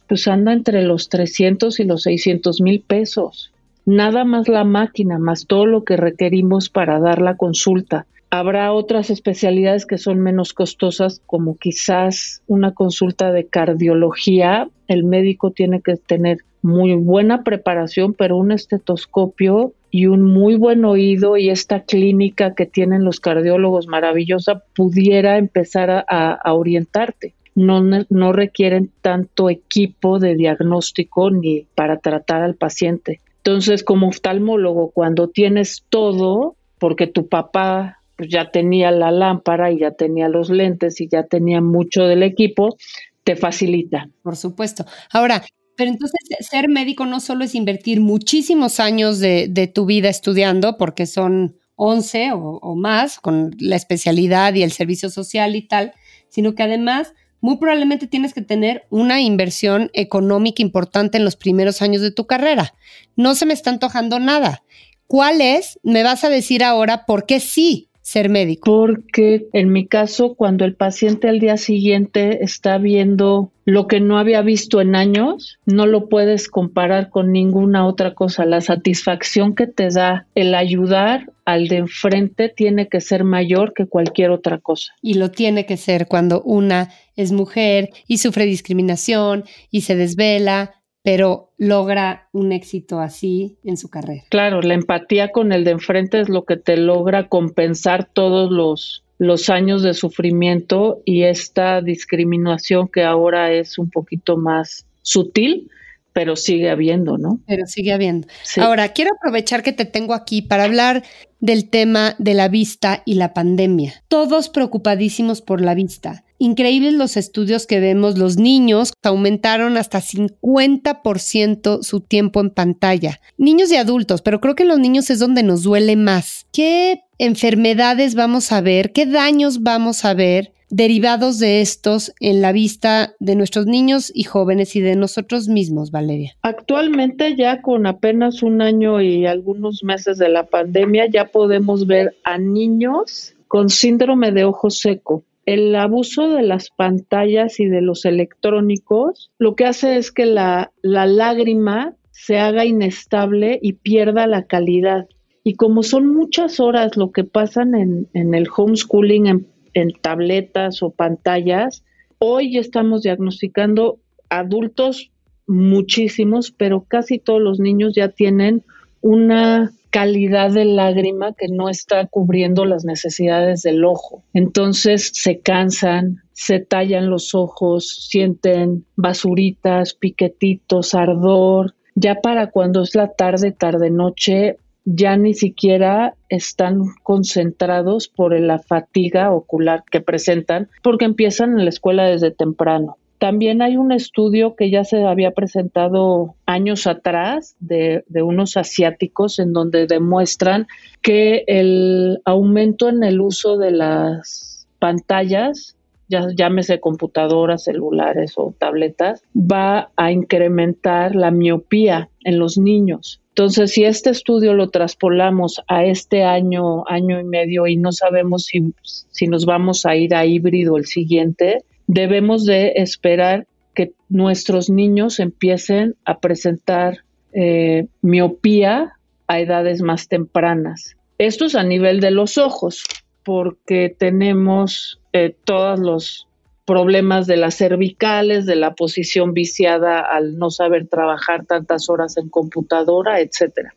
pues 0.08 0.28
anda 0.28 0.52
entre 0.52 0.82
los 0.82 1.08
300 1.08 1.78
y 1.80 1.84
los 1.84 2.02
600 2.02 2.60
mil 2.60 2.80
pesos. 2.80 3.52
Nada 3.84 4.24
más 4.24 4.48
la 4.48 4.64
máquina, 4.64 5.18
más 5.18 5.46
todo 5.46 5.66
lo 5.66 5.84
que 5.84 5.96
requerimos 5.96 6.68
para 6.68 7.00
dar 7.00 7.20
la 7.20 7.36
consulta. 7.36 8.06
Habrá 8.30 8.72
otras 8.72 9.10
especialidades 9.10 9.84
que 9.84 9.98
son 9.98 10.20
menos 10.20 10.54
costosas, 10.54 11.20
como 11.26 11.56
quizás 11.56 12.42
una 12.46 12.72
consulta 12.72 13.30
de 13.30 13.46
cardiología. 13.46 14.68
El 14.88 15.04
médico 15.04 15.50
tiene 15.50 15.82
que 15.82 15.96
tener 15.96 16.38
muy 16.62 16.94
buena 16.94 17.42
preparación, 17.42 18.14
pero 18.14 18.36
un 18.36 18.52
estetoscopio 18.52 19.74
y 19.90 20.06
un 20.06 20.22
muy 20.22 20.54
buen 20.54 20.84
oído 20.84 21.36
y 21.36 21.50
esta 21.50 21.80
clínica 21.82 22.54
que 22.54 22.66
tienen 22.66 23.04
los 23.04 23.20
cardiólogos 23.20 23.88
maravillosa 23.88 24.62
pudiera 24.74 25.36
empezar 25.36 26.04
a, 26.08 26.52
orientarte. 26.54 27.34
No, 27.54 27.82
no 27.82 28.32
requieren 28.32 28.90
tanto 29.02 29.50
equipo 29.50 30.18
de 30.18 30.36
diagnóstico 30.36 31.30
ni 31.30 31.66
para 31.74 31.98
tratar 31.98 32.42
al 32.42 32.54
paciente. 32.54 33.20
Entonces, 33.38 33.82
como 33.84 34.08
oftalmólogo, 34.08 34.90
cuando 34.92 35.28
tienes 35.28 35.84
todo, 35.90 36.56
porque 36.78 37.06
tu 37.06 37.28
papá 37.28 37.98
pues, 38.16 38.30
ya 38.30 38.50
tenía 38.50 38.90
la 38.92 39.10
lámpara 39.10 39.70
y 39.72 39.80
ya 39.80 39.90
tenía 39.90 40.28
los 40.28 40.48
lentes 40.48 41.00
y 41.00 41.08
ya 41.08 41.24
tenía 41.24 41.60
mucho 41.60 42.04
del 42.04 42.22
equipo, 42.22 42.76
te 43.24 43.36
facilita. 43.36 44.08
Por 44.22 44.36
supuesto. 44.36 44.86
Ahora, 45.12 45.42
pero 45.76 45.90
entonces 45.90 46.20
ser 46.40 46.68
médico 46.68 47.06
no 47.06 47.20
solo 47.20 47.44
es 47.44 47.54
invertir 47.54 48.00
muchísimos 48.00 48.80
años 48.80 49.18
de, 49.18 49.72
tu 49.74 49.86
vida 49.86 50.08
estudiando, 50.08 50.76
porque 50.76 51.06
son 51.06 51.56
11 51.76 52.32
o, 52.34 52.74
más 52.76 53.18
con 53.18 53.54
la 53.58 53.76
especialidad 53.76 54.54
y 54.54 54.62
el 54.62 54.72
servicio 54.72 55.10
social 55.10 55.56
y 55.56 55.62
tal, 55.62 55.92
sino 56.28 56.54
que 56.54 56.62
además 56.62 57.14
muy 57.40 57.56
probablemente 57.56 58.06
tienes 58.06 58.34
que 58.34 58.42
tener 58.42 58.86
una 58.90 59.20
inversión 59.20 59.90
económica 59.94 60.62
importante 60.62 61.18
en 61.18 61.24
los 61.24 61.36
primeros 61.36 61.82
años 61.82 62.00
de 62.00 62.12
tu 62.12 62.26
carrera. 62.26 62.74
No 63.16 63.34
se 63.34 63.46
me 63.46 63.54
está 63.54 63.70
antojando 63.70 64.20
nada. 64.20 64.62
¿Cuál 65.08 65.40
es? 65.40 65.80
Me 65.82 66.04
vas 66.04 66.22
a 66.24 66.28
decir 66.28 66.62
ahora 66.62 67.04
por 67.04 67.26
qué 67.26 67.40
sí 67.40 67.90
ser 68.02 68.28
médico? 68.28 68.64
Porque 68.64 69.46
en 69.52 69.72
mi 69.72 69.86
caso, 69.86 70.34
cuando 70.34 70.64
el 70.64 70.74
paciente 70.74 71.28
al 71.28 71.38
día 71.38 71.56
siguiente 71.56 72.44
está 72.44 72.76
viendo 72.78 73.50
lo 73.64 73.86
que 73.86 74.00
no 74.00 74.18
había 74.18 74.42
visto 74.42 74.80
en 74.80 74.96
años, 74.96 75.58
no 75.64 75.86
lo 75.86 76.08
puedes 76.08 76.48
comparar 76.48 77.10
con 77.10 77.30
ninguna 77.30 77.86
otra 77.86 78.14
cosa. 78.14 78.44
La 78.44 78.60
satisfacción 78.60 79.54
que 79.54 79.68
te 79.68 79.88
da 79.88 80.26
el 80.34 80.54
ayudar 80.54 81.30
al 81.44 81.68
de 81.68 81.76
enfrente 81.76 82.48
tiene 82.48 82.88
que 82.88 83.00
ser 83.00 83.24
mayor 83.24 83.72
que 83.72 83.86
cualquier 83.86 84.30
otra 84.30 84.58
cosa. 84.58 84.92
Y 85.00 85.14
lo 85.14 85.30
tiene 85.30 85.64
que 85.64 85.76
ser 85.76 86.08
cuando 86.08 86.42
una 86.42 86.90
es 87.16 87.30
mujer 87.30 87.90
y 88.08 88.18
sufre 88.18 88.44
discriminación 88.44 89.44
y 89.70 89.82
se 89.82 89.94
desvela 89.96 90.81
pero 91.02 91.50
logra 91.58 92.28
un 92.32 92.52
éxito 92.52 93.00
así 93.00 93.58
en 93.64 93.76
su 93.76 93.90
carrera. 93.90 94.22
Claro, 94.28 94.62
la 94.62 94.74
empatía 94.74 95.30
con 95.30 95.52
el 95.52 95.64
de 95.64 95.72
enfrente 95.72 96.20
es 96.20 96.28
lo 96.28 96.44
que 96.44 96.56
te 96.56 96.76
logra 96.76 97.28
compensar 97.28 98.04
todos 98.04 98.50
los, 98.50 99.04
los 99.18 99.50
años 99.50 99.82
de 99.82 99.94
sufrimiento 99.94 101.02
y 101.04 101.24
esta 101.24 101.80
discriminación 101.80 102.88
que 102.88 103.02
ahora 103.02 103.52
es 103.52 103.78
un 103.78 103.90
poquito 103.90 104.36
más 104.36 104.86
sutil, 105.02 105.70
pero 106.12 106.36
sigue 106.36 106.70
habiendo, 106.70 107.18
¿no? 107.18 107.40
Pero 107.46 107.66
sigue 107.66 107.92
habiendo. 107.92 108.28
Ahora, 108.58 108.92
quiero 108.92 109.10
aprovechar 109.16 109.62
que 109.62 109.72
te 109.72 109.86
tengo 109.86 110.14
aquí 110.14 110.42
para 110.42 110.64
hablar 110.64 111.02
del 111.40 111.68
tema 111.70 112.14
de 112.18 112.34
la 112.34 112.48
vista 112.48 113.02
y 113.06 113.14
la 113.14 113.32
pandemia. 113.32 113.94
Todos 114.08 114.48
preocupadísimos 114.48 115.40
por 115.40 115.60
la 115.60 115.74
vista. 115.74 116.24
Increíbles 116.42 116.94
los 116.94 117.16
estudios 117.16 117.68
que 117.68 117.78
vemos, 117.78 118.18
los 118.18 118.36
niños 118.36 118.94
aumentaron 119.04 119.76
hasta 119.76 120.00
50% 120.00 121.84
su 121.84 122.00
tiempo 122.00 122.40
en 122.40 122.50
pantalla. 122.50 123.20
Niños 123.38 123.70
y 123.70 123.76
adultos, 123.76 124.22
pero 124.22 124.40
creo 124.40 124.56
que 124.56 124.64
los 124.64 124.80
niños 124.80 125.08
es 125.10 125.20
donde 125.20 125.44
nos 125.44 125.62
duele 125.62 125.94
más. 125.94 126.48
¿Qué 126.52 127.04
enfermedades 127.18 128.16
vamos 128.16 128.50
a 128.50 128.60
ver? 128.60 128.90
¿Qué 128.90 129.06
daños 129.06 129.62
vamos 129.62 130.04
a 130.04 130.14
ver? 130.14 130.52
derivados 130.68 131.38
de 131.38 131.60
estos 131.60 132.12
en 132.18 132.40
la 132.40 132.50
vista 132.50 133.14
de 133.20 133.36
nuestros 133.36 133.66
niños 133.66 134.10
y 134.12 134.24
jóvenes 134.24 134.74
y 134.74 134.80
de 134.80 134.96
nosotros 134.96 135.46
mismos, 135.46 135.92
Valeria? 135.92 136.34
Actualmente 136.40 137.36
ya 137.36 137.62
con 137.62 137.86
apenas 137.86 138.42
un 138.42 138.62
año 138.62 139.00
y 139.00 139.26
algunos 139.26 139.84
meses 139.84 140.18
de 140.18 140.30
la 140.30 140.46
pandemia 140.46 141.06
ya 141.06 141.26
podemos 141.26 141.86
ver 141.86 142.16
a 142.24 142.38
niños 142.38 143.34
con 143.46 143.68
síndrome 143.68 144.32
de 144.32 144.44
ojo 144.44 144.70
seco. 144.70 145.24
El 145.44 145.74
abuso 145.74 146.28
de 146.28 146.42
las 146.42 146.70
pantallas 146.70 147.58
y 147.58 147.66
de 147.66 147.82
los 147.82 148.04
electrónicos 148.04 149.30
lo 149.38 149.56
que 149.56 149.64
hace 149.64 149.96
es 149.96 150.12
que 150.12 150.26
la, 150.26 150.72
lágrima 150.82 151.96
se 152.10 152.38
haga 152.38 152.64
inestable 152.64 153.58
y 153.60 153.74
pierda 153.74 154.26
la 154.26 154.44
calidad. 154.44 155.08
Y 155.44 155.54
como 155.54 155.82
son 155.82 156.06
muchas 156.06 156.60
horas 156.60 156.96
lo 156.96 157.10
que 157.10 157.24
pasan 157.24 157.74
en, 157.74 158.08
en 158.14 158.34
el 158.34 158.46
homeschooling, 158.56 159.26
en 159.26 159.46
en 159.74 159.92
tabletas 159.92 160.82
o 160.82 160.90
pantallas. 160.90 161.84
Hoy 162.18 162.58
estamos 162.58 163.02
diagnosticando 163.02 163.98
adultos 164.28 165.10
muchísimos, 165.46 166.52
pero 166.52 166.82
casi 166.82 167.18
todos 167.18 167.40
los 167.40 167.58
niños 167.58 167.94
ya 167.94 168.08
tienen 168.08 168.64
una 169.00 169.72
calidad 169.92 170.50
de 170.50 170.64
lágrima 170.64 171.34
que 171.34 171.48
no 171.48 171.68
está 171.68 172.06
cubriendo 172.06 172.64
las 172.64 172.84
necesidades 172.84 173.62
del 173.62 173.84
ojo. 173.84 174.24
Entonces 174.32 175.12
se 175.12 175.38
cansan, 175.38 176.22
se 176.32 176.60
tallan 176.60 177.10
los 177.10 177.34
ojos, 177.34 178.06
sienten 178.08 178.86
basuritas, 178.96 179.94
piquetitos, 179.94 180.94
ardor. 180.94 181.74
Ya 181.94 182.16
para 182.16 182.50
cuando 182.50 182.82
es 182.82 182.94
la 182.94 183.12
tarde, 183.12 183.52
tarde, 183.52 183.90
noche, 183.90 184.56
ya 184.86 185.16
ni 185.16 185.34
siquiera 185.34 186.14
están 186.30 186.80
concentrados 187.02 188.08
por 188.08 188.38
la 188.40 188.58
fatiga 188.58 189.30
ocular 189.30 189.84
que 189.90 190.00
presentan 190.00 190.70
porque 190.82 191.04
empiezan 191.04 191.50
en 191.58 191.64
la 191.64 191.70
escuela 191.70 192.04
desde 192.04 192.30
temprano. 192.30 192.96
También 193.22 193.62
hay 193.62 193.76
un 193.76 193.92
estudio 193.92 194.56
que 194.56 194.68
ya 194.68 194.82
se 194.82 195.04
había 195.04 195.30
presentado 195.30 196.34
años 196.44 196.88
atrás 196.88 197.54
de, 197.60 198.02
unos 198.20 198.56
asiáticos 198.56 199.38
en 199.38 199.52
donde 199.52 199.86
demuestran 199.86 200.66
que 201.02 201.44
el 201.46 202.20
aumento 202.24 202.88
en 202.88 203.04
el 203.04 203.20
uso 203.20 203.58
de 203.58 203.70
las 203.70 204.66
pantallas 204.80 205.76
ya 206.08 206.26
llámese 206.34 206.80
computadoras, 206.80 207.62
celulares 207.62 208.32
o 208.34 208.56
tabletas, 208.58 209.22
va 209.36 209.92
a 209.94 210.10
incrementar 210.10 211.14
la 211.14 211.30
miopía 211.30 212.08
en 212.24 212.40
los 212.40 212.58
niños. 212.58 213.20
Entonces, 213.28 213.70
si 213.70 213.84
este 213.84 214.10
estudio 214.10 214.52
lo 214.52 214.70
traspolamos 214.70 215.62
a 215.68 215.84
este 215.84 216.24
año, 216.24 216.82
año 216.88 217.20
y 217.20 217.24
medio, 217.24 217.68
y 217.68 217.76
no 217.76 217.92
sabemos 217.92 218.46
si, 218.46 218.74
si 218.82 219.28
nos 219.28 219.46
vamos 219.46 219.86
a 219.86 219.94
ir 219.94 220.12
a 220.12 220.26
híbrido 220.26 220.76
el 220.76 220.86
siguiente, 220.86 221.64
debemos 221.92 222.46
de 222.46 222.72
esperar 222.76 223.46
que 223.74 223.92
nuestros 224.08 224.70
niños 224.70 225.20
empiecen 225.20 225.94
a 226.06 226.20
presentar 226.20 227.04
eh, 227.34 227.86
miopía 228.00 228.94
a 229.26 229.40
edades 229.40 229.82
más 229.82 230.08
tempranas. 230.08 230.96
Esto 231.18 231.44
es 231.44 231.54
a 231.54 231.62
nivel 231.62 232.00
de 232.00 232.10
los 232.10 232.38
ojos, 232.38 232.82
porque 233.24 233.94
tenemos 233.96 235.00
eh, 235.12 235.36
todos 235.44 235.78
los 235.80 236.26
problemas 236.64 237.26
de 237.26 237.36
las 237.36 237.56
cervicales, 237.56 238.46
de 238.46 238.56
la 238.56 238.74
posición 238.74 239.34
viciada 239.34 240.00
al 240.00 240.38
no 240.38 240.50
saber 240.50 240.88
trabajar 240.88 241.44
tantas 241.44 241.90
horas 241.90 242.16
en 242.16 242.30
computadora, 242.30 243.20
etcétera. 243.20 243.74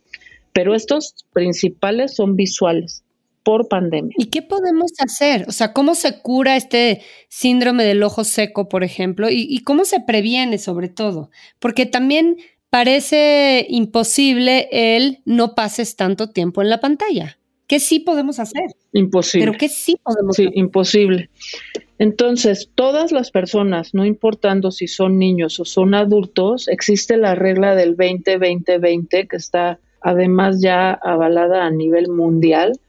Pero 0.54 0.74
estos 0.74 1.26
principales 1.34 2.16
son 2.16 2.38
visuales 2.38 3.05
por 3.46 3.70
pandemia. 3.70 4.16
¿Y 4.18 4.26
qué 4.26 4.42
podemos 4.42 4.92
hacer? 4.98 5.46
O 5.48 5.52
sea, 5.52 5.72
¿cómo 5.72 5.94
se 5.94 6.20
cura 6.20 6.58
este 6.58 7.02
síndrome 7.30 7.84
del 7.86 8.02
ojo 8.02 8.24
seco, 8.24 8.68
por 8.68 8.84
ejemplo? 8.84 9.30
¿Y, 9.30 9.48
y 9.48 9.60
cómo 9.60 9.86
se 9.86 10.00
previene 10.02 10.58
sobre 10.58 10.90
todo? 10.90 11.30
Porque 11.60 11.86
también 11.86 12.38
parece 12.72 13.68
imposible 13.70 14.68
el 14.72 15.22
no 15.26 15.54
pases 15.54 15.96
tanto 15.96 16.32
tiempo 16.32 16.64
en 16.64 16.70
la 16.70 16.80
pantalla. 16.80 17.38
¿Qué 17.68 17.80
sí 17.80 18.00
podemos 18.00 18.40
hacer? 18.40 18.64
Imposible. 18.94 19.46
Pero 19.46 19.58
¿qué 19.60 19.70
sí 19.70 19.96
podemos 20.04 20.36
hacer? 20.36 20.52
Sí, 20.52 20.60
imposible. 20.60 21.30
Entonces, 22.00 22.72
todas 22.74 23.12
las 23.12 23.30
personas, 23.30 23.94
no 23.94 24.06
importando 24.06 24.72
si 24.72 24.88
son 24.88 25.20
niños 25.20 25.60
o 25.60 25.66
son 25.66 25.94
adultos, 25.94 26.68
existe 26.68 27.16
la 27.16 27.36
regla 27.36 27.76
del 27.76 27.96
20-20-20 27.96 29.28
que 29.28 29.38
está 29.38 29.80
además 30.02 30.62
ya 30.62 30.92
avalada 30.94 31.66
a 31.66 31.72
nivel 31.72 32.10
mundial, 32.10 32.80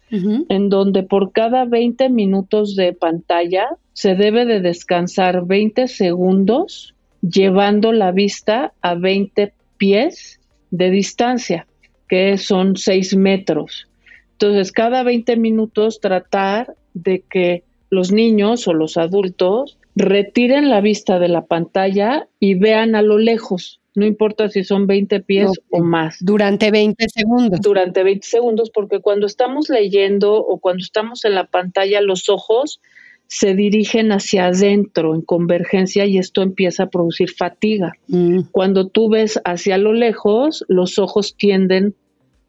en 0.49 0.69
donde 0.69 1.03
por 1.03 1.33
cada 1.33 1.65
20 1.65 2.09
minutos 2.11 2.77
de 2.77 2.93
pantalla 2.93 3.69
se 3.93 4.15
debe 4.15 4.45
de 4.45 4.61
descansar 4.61 5.47
20 5.47 5.89
segundos 5.89 6.95
llevando 7.23 7.93
la 7.93 8.13
vista 8.13 8.73
a 8.83 8.95
20 8.95 9.53
pies 9.79 10.41
de 10.71 10.91
distancia, 10.91 11.67
que 12.09 12.39
son 12.39 12.77
6 12.77 13.17
metros. 13.17 13.89
Entonces, 14.33 14.73
cada 14.73 15.03
20 15.03 15.37
minutos 15.37 16.01
tratar 16.01 16.75
de 16.95 17.25
que 17.29 17.65
los 17.91 18.13
niños 18.13 18.69
o 18.69 18.75
los 18.75 18.97
adultos 18.97 19.79
retiren 19.95 20.69
la 20.69 20.81
vista 20.81 21.19
de 21.19 21.29
la 21.29 21.47
pantalla 21.47 22.29
y 22.39 22.55
vean 22.55 22.95
a 22.95 23.03
lo 23.03 23.19
lejos. 23.19 23.81
No 23.97 24.05
importa 24.05 24.51
si 24.51 24.63
son 24.63 24.87
20 24.87 25.21
pies 25.21 25.51
o 25.71 25.83
más. 25.83 26.19
Durante 26.21 26.71
20 26.71 27.09
segundos. 27.09 27.61
Durante 27.63 28.05
20 28.05 28.27
segundos, 28.27 28.71
porque 28.71 29.01
cuando 29.01 29.27
estamos 29.27 29.71
leyendo 29.71 30.37
o 30.37 30.59
cuando 30.59 30.83
estamos 30.83 31.25
en 31.25 31.35
la 31.35 31.47
pantalla, 31.47 32.03
los 32.03 32.29
ojos 32.29 32.81
se 33.27 33.55
dirigen 33.55 34.13
hacia 34.13 34.49
adentro 34.49 35.15
en 35.15 35.23
convergencia 35.23 36.05
y 36.05 36.19
esto 36.19 36.43
empieza 36.43 36.85
a 36.85 36.91
producir 36.91 37.31
fatiga. 37.31 37.95
Mm. 38.09 38.43
Cuando 38.53 38.87
tú 38.89 39.09
ves 39.09 39.41
hacia 39.45 39.79
lo 39.79 39.95
lejos, 39.95 40.63
los 40.69 40.99
ojos 40.99 41.35
tienden 41.35 41.95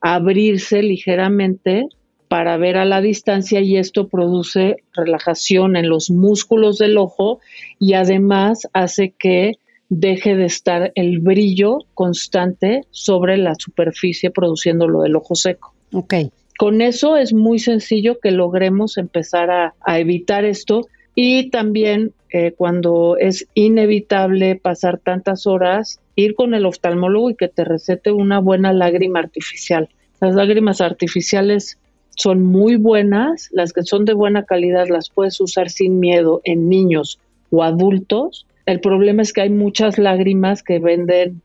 a 0.01 0.15
abrirse 0.15 0.83
ligeramente 0.83 1.87
para 2.27 2.57
ver 2.57 2.75
a 2.75 2.83
la 2.83 2.99
distancia 2.99 3.61
y 3.61 3.77
esto 3.77 4.09
produce 4.09 4.83
relajación 4.93 5.77
en 5.77 5.87
los 5.87 6.09
músculos 6.09 6.77
del 6.77 6.97
ojo 6.97 7.39
y 7.79 7.93
además 7.93 8.67
hace 8.73 9.13
que 9.17 9.53
deje 9.89 10.35
de 10.35 10.45
estar 10.45 10.91
el 10.95 11.19
brillo 11.19 11.79
constante 11.93 12.81
sobre 12.91 13.37
la 13.37 13.55
superficie 13.55 14.31
produciendo 14.31 14.87
lo 14.87 15.01
del 15.01 15.15
ojo 15.15 15.35
seco. 15.35 15.73
Ok. 15.93 16.13
Con 16.57 16.81
eso 16.81 17.17
es 17.17 17.33
muy 17.33 17.59
sencillo 17.59 18.19
que 18.19 18.31
logremos 18.31 18.97
empezar 18.97 19.51
a, 19.51 19.99
evitar 19.99 20.43
esto 20.43 20.87
y 21.13 21.49
también 21.49 22.13
eh, 22.33 22.53
cuando 22.57 23.15
es 23.17 23.47
inevitable 23.53 24.55
pasar 24.55 24.97
tantas 24.97 25.45
horas, 25.45 25.99
ir 26.15 26.33
con 26.33 26.55
el 26.55 26.65
oftalmólogo 26.65 27.29
y 27.29 27.35
que 27.35 27.47
te 27.47 27.63
recete 27.63 28.11
una 28.11 28.39
buena 28.39 28.73
lágrima 28.73 29.19
artificial. 29.19 29.89
Las 30.19 30.33
lágrimas 30.33 30.81
artificiales 30.81 31.77
son 32.09 32.41
muy 32.41 32.75
buenas, 32.75 33.49
las 33.51 33.71
que 33.71 33.83
son 33.83 34.03
de 34.03 34.13
buena 34.13 34.43
calidad 34.43 34.87
las 34.89 35.11
puedes 35.11 35.39
usar 35.39 35.69
sin 35.69 35.99
miedo 35.99 36.41
en 36.43 36.67
niños 36.69 37.19
o 37.51 37.63
adultos. 37.63 38.46
El 38.67 38.81
problema 38.81 39.21
es 39.21 39.31
que 39.31 39.41
hay 39.41 39.49
muchas 39.49 39.97
lágrimas 39.97 40.61
que 40.61 40.79
venden 40.79 41.41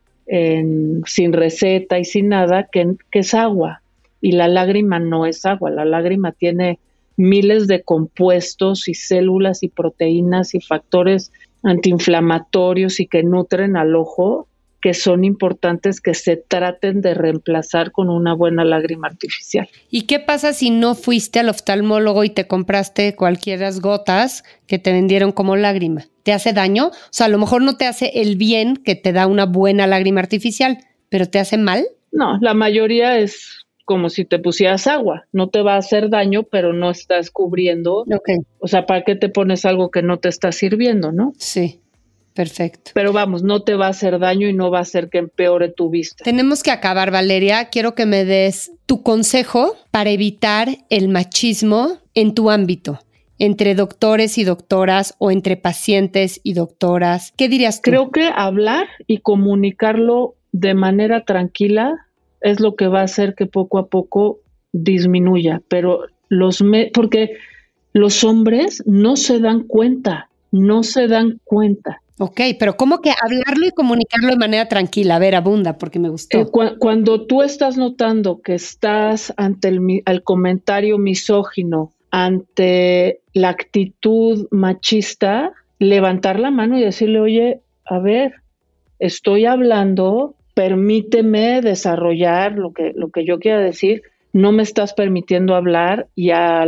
sin 1.06 1.32
receta 1.32 1.98
y 1.98 2.04
sin 2.04 2.28
nada, 2.28 2.68
que, 2.70 2.96
que 3.10 3.20
es 3.20 3.32
agua. 3.32 3.80
Y 4.20 4.32
la 4.32 4.48
lágrima 4.48 4.98
no 4.98 5.24
es 5.24 5.46
agua, 5.46 5.70
la 5.70 5.84
lágrima 5.84 6.32
tiene 6.32 6.80
miles 7.16 7.68
de 7.68 7.82
compuestos 7.82 8.88
y 8.88 8.94
células 8.94 9.62
y 9.62 9.68
proteínas 9.68 10.54
y 10.54 10.60
factores 10.60 11.32
antiinflamatorios 11.62 12.98
y 12.98 13.06
que 13.06 13.22
nutren 13.22 13.76
al 13.76 13.94
ojo 13.94 14.48
que 14.82 14.92
son 14.94 15.24
importantes 15.24 16.00
que 16.00 16.12
se 16.12 16.36
traten 16.36 17.00
de 17.00 17.14
reemplazar 17.14 17.92
con 17.92 18.10
una 18.10 18.34
buena 18.34 18.64
lágrima 18.64 19.06
artificial. 19.06 19.68
¿Y 19.88 20.02
qué 20.02 20.18
pasa 20.18 20.52
si 20.52 20.70
no 20.70 20.96
fuiste 20.96 21.38
al 21.38 21.48
oftalmólogo 21.48 22.24
y 22.24 22.30
te 22.30 22.48
compraste 22.48 23.14
cualquiera 23.14 23.70
gotas 23.80 24.42
que 24.66 24.80
te 24.80 24.92
vendieron 24.92 25.30
como 25.30 25.54
lágrima? 25.56 26.04
¿Te 26.24 26.32
hace 26.32 26.52
daño? 26.52 26.88
O 26.88 26.92
sea, 27.10 27.26
a 27.26 27.30
lo 27.30 27.38
mejor 27.38 27.62
no 27.62 27.76
te 27.76 27.86
hace 27.86 28.20
el 28.20 28.36
bien 28.36 28.76
que 28.76 28.96
te 28.96 29.12
da 29.12 29.28
una 29.28 29.46
buena 29.46 29.86
lágrima 29.86 30.20
artificial, 30.20 30.78
pero 31.08 31.26
¿te 31.26 31.38
hace 31.38 31.58
mal? 31.58 31.86
No, 32.10 32.38
la 32.40 32.52
mayoría 32.52 33.18
es 33.18 33.66
como 33.84 34.10
si 34.10 34.24
te 34.24 34.38
pusieras 34.38 34.86
agua. 34.86 35.26
No 35.32 35.48
te 35.48 35.62
va 35.62 35.74
a 35.74 35.78
hacer 35.78 36.10
daño, 36.10 36.42
pero 36.44 36.72
no 36.72 36.90
estás 36.90 37.30
cubriendo. 37.30 38.04
O 38.58 38.66
sea, 38.66 38.86
¿para 38.86 39.02
qué 39.02 39.14
te 39.14 39.28
pones 39.28 39.64
algo 39.64 39.90
que 39.90 40.02
no 40.02 40.18
te 40.18 40.28
está 40.28 40.50
sirviendo, 40.50 41.12
no? 41.12 41.34
Sí. 41.38 41.81
Perfecto. 42.34 42.92
Pero 42.94 43.12
vamos, 43.12 43.42
no 43.42 43.62
te 43.62 43.74
va 43.74 43.86
a 43.86 43.90
hacer 43.90 44.18
daño 44.18 44.48
y 44.48 44.52
no 44.52 44.70
va 44.70 44.78
a 44.78 44.82
hacer 44.82 45.10
que 45.10 45.18
empeore 45.18 45.70
tu 45.70 45.90
vista. 45.90 46.24
Tenemos 46.24 46.62
que 46.62 46.70
acabar, 46.70 47.10
Valeria. 47.10 47.66
Quiero 47.66 47.94
que 47.94 48.06
me 48.06 48.24
des 48.24 48.72
tu 48.86 49.02
consejo 49.02 49.76
para 49.90 50.10
evitar 50.10 50.68
el 50.88 51.08
machismo 51.08 51.98
en 52.14 52.34
tu 52.34 52.50
ámbito 52.50 53.00
entre 53.38 53.74
doctores 53.74 54.38
y 54.38 54.44
doctoras 54.44 55.16
o 55.18 55.32
entre 55.32 55.56
pacientes 55.56 56.40
y 56.44 56.52
doctoras. 56.54 57.32
¿Qué 57.36 57.48
dirías 57.48 57.82
tú? 57.82 57.90
Creo 57.90 58.10
que 58.10 58.30
hablar 58.32 58.86
y 59.08 59.18
comunicarlo 59.18 60.36
de 60.52 60.74
manera 60.74 61.24
tranquila 61.24 62.06
es 62.40 62.60
lo 62.60 62.76
que 62.76 62.86
va 62.86 63.00
a 63.00 63.04
hacer 63.04 63.34
que 63.34 63.46
poco 63.46 63.78
a 63.78 63.88
poco 63.88 64.38
disminuya, 64.72 65.60
pero 65.68 66.04
los 66.28 66.62
porque 66.94 67.36
los 67.92 68.24
hombres 68.24 68.82
no 68.86 69.16
se 69.16 69.38
dan 69.40 69.64
cuenta, 69.64 70.28
no 70.50 70.82
se 70.82 71.08
dan 71.08 71.40
cuenta. 71.44 72.01
Ok, 72.22 72.40
pero 72.56 72.76
¿cómo 72.76 73.00
que 73.00 73.10
hablarlo 73.10 73.66
y 73.66 73.72
comunicarlo 73.72 74.28
de 74.28 74.36
manera 74.36 74.68
tranquila? 74.68 75.16
A 75.16 75.18
ver, 75.18 75.34
abunda, 75.34 75.76
porque 75.76 75.98
me 75.98 76.08
gustó. 76.08 76.38
Eh, 76.38 76.46
cuando 76.78 77.26
tú 77.26 77.42
estás 77.42 77.76
notando 77.76 78.42
que 78.42 78.54
estás 78.54 79.34
ante 79.36 79.66
el, 79.66 80.22
comentario 80.22 80.98
misógino, 80.98 81.90
ante 82.12 83.22
la 83.32 83.48
actitud 83.48 84.46
machista, 84.52 85.50
levantar 85.80 86.38
la 86.38 86.52
mano 86.52 86.78
y 86.78 86.82
decirle, 86.82 87.18
oye, 87.18 87.60
a 87.86 87.98
ver, 87.98 88.34
estoy 89.00 89.46
hablando, 89.46 90.36
permíteme 90.54 91.60
desarrollar 91.60 92.52
lo 92.52 92.72
que, 92.72 92.92
lo 92.94 93.10
que 93.10 93.24
yo 93.24 93.40
quiera 93.40 93.58
decir, 93.58 94.02
no 94.32 94.52
me 94.52 94.62
estás 94.62 94.94
permitiendo 94.94 95.56
hablar 95.56 96.06
y 96.14 96.30
a 96.30 96.66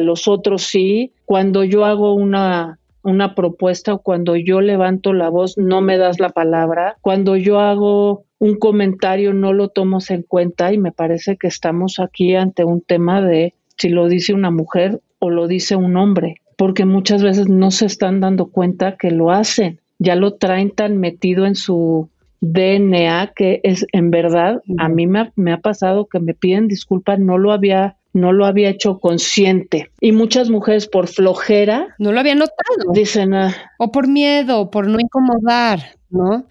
los 0.00 0.26
otros 0.26 0.64
sí. 0.64 1.12
Cuando 1.26 1.62
yo 1.62 1.84
hago 1.84 2.12
una 2.12 2.80
una 3.06 3.34
propuesta 3.34 3.94
o 3.94 4.02
cuando 4.02 4.36
yo 4.36 4.60
levanto 4.60 5.12
la 5.12 5.28
voz 5.28 5.56
no 5.56 5.80
me 5.80 5.96
das 5.96 6.18
la 6.18 6.30
palabra, 6.30 6.96
cuando 7.00 7.36
yo 7.36 7.60
hago 7.60 8.24
un 8.38 8.56
comentario 8.56 9.32
no 9.32 9.52
lo 9.52 9.68
tomas 9.68 10.10
en 10.10 10.22
cuenta 10.22 10.72
y 10.72 10.78
me 10.78 10.92
parece 10.92 11.36
que 11.36 11.46
estamos 11.46 12.00
aquí 12.00 12.34
ante 12.34 12.64
un 12.64 12.80
tema 12.80 13.22
de 13.22 13.54
si 13.76 13.88
lo 13.90 14.08
dice 14.08 14.34
una 14.34 14.50
mujer 14.50 15.00
o 15.20 15.30
lo 15.30 15.46
dice 15.46 15.76
un 15.76 15.96
hombre, 15.96 16.36
porque 16.56 16.84
muchas 16.84 17.22
veces 17.22 17.48
no 17.48 17.70
se 17.70 17.86
están 17.86 18.20
dando 18.20 18.46
cuenta 18.46 18.96
que 18.96 19.12
lo 19.12 19.30
hacen, 19.30 19.80
ya 19.98 20.16
lo 20.16 20.34
traen 20.34 20.70
tan 20.70 20.98
metido 20.98 21.46
en 21.46 21.54
su 21.54 22.10
DNA 22.40 23.32
que 23.34 23.60
es 23.62 23.86
en 23.92 24.10
verdad, 24.10 24.62
a 24.78 24.88
mí 24.88 25.06
me 25.06 25.20
ha, 25.20 25.32
me 25.36 25.52
ha 25.52 25.58
pasado 25.58 26.06
que 26.06 26.18
me 26.18 26.34
piden 26.34 26.66
disculpas, 26.66 27.20
no 27.20 27.38
lo 27.38 27.52
había 27.52 27.96
no 28.16 28.32
lo 28.32 28.46
había 28.46 28.70
hecho 28.70 28.98
consciente. 28.98 29.90
Y 30.00 30.12
muchas 30.12 30.48
mujeres 30.48 30.88
por 30.88 31.06
flojera. 31.06 31.94
No 31.98 32.12
lo 32.12 32.20
había 32.20 32.34
notado. 32.34 32.92
Dicen. 32.92 33.34
Ah, 33.34 33.54
o 33.78 33.92
por 33.92 34.08
miedo, 34.08 34.70
por 34.70 34.88
no 34.88 34.98
incomodar, 34.98 35.96
¿no? 36.08 36.46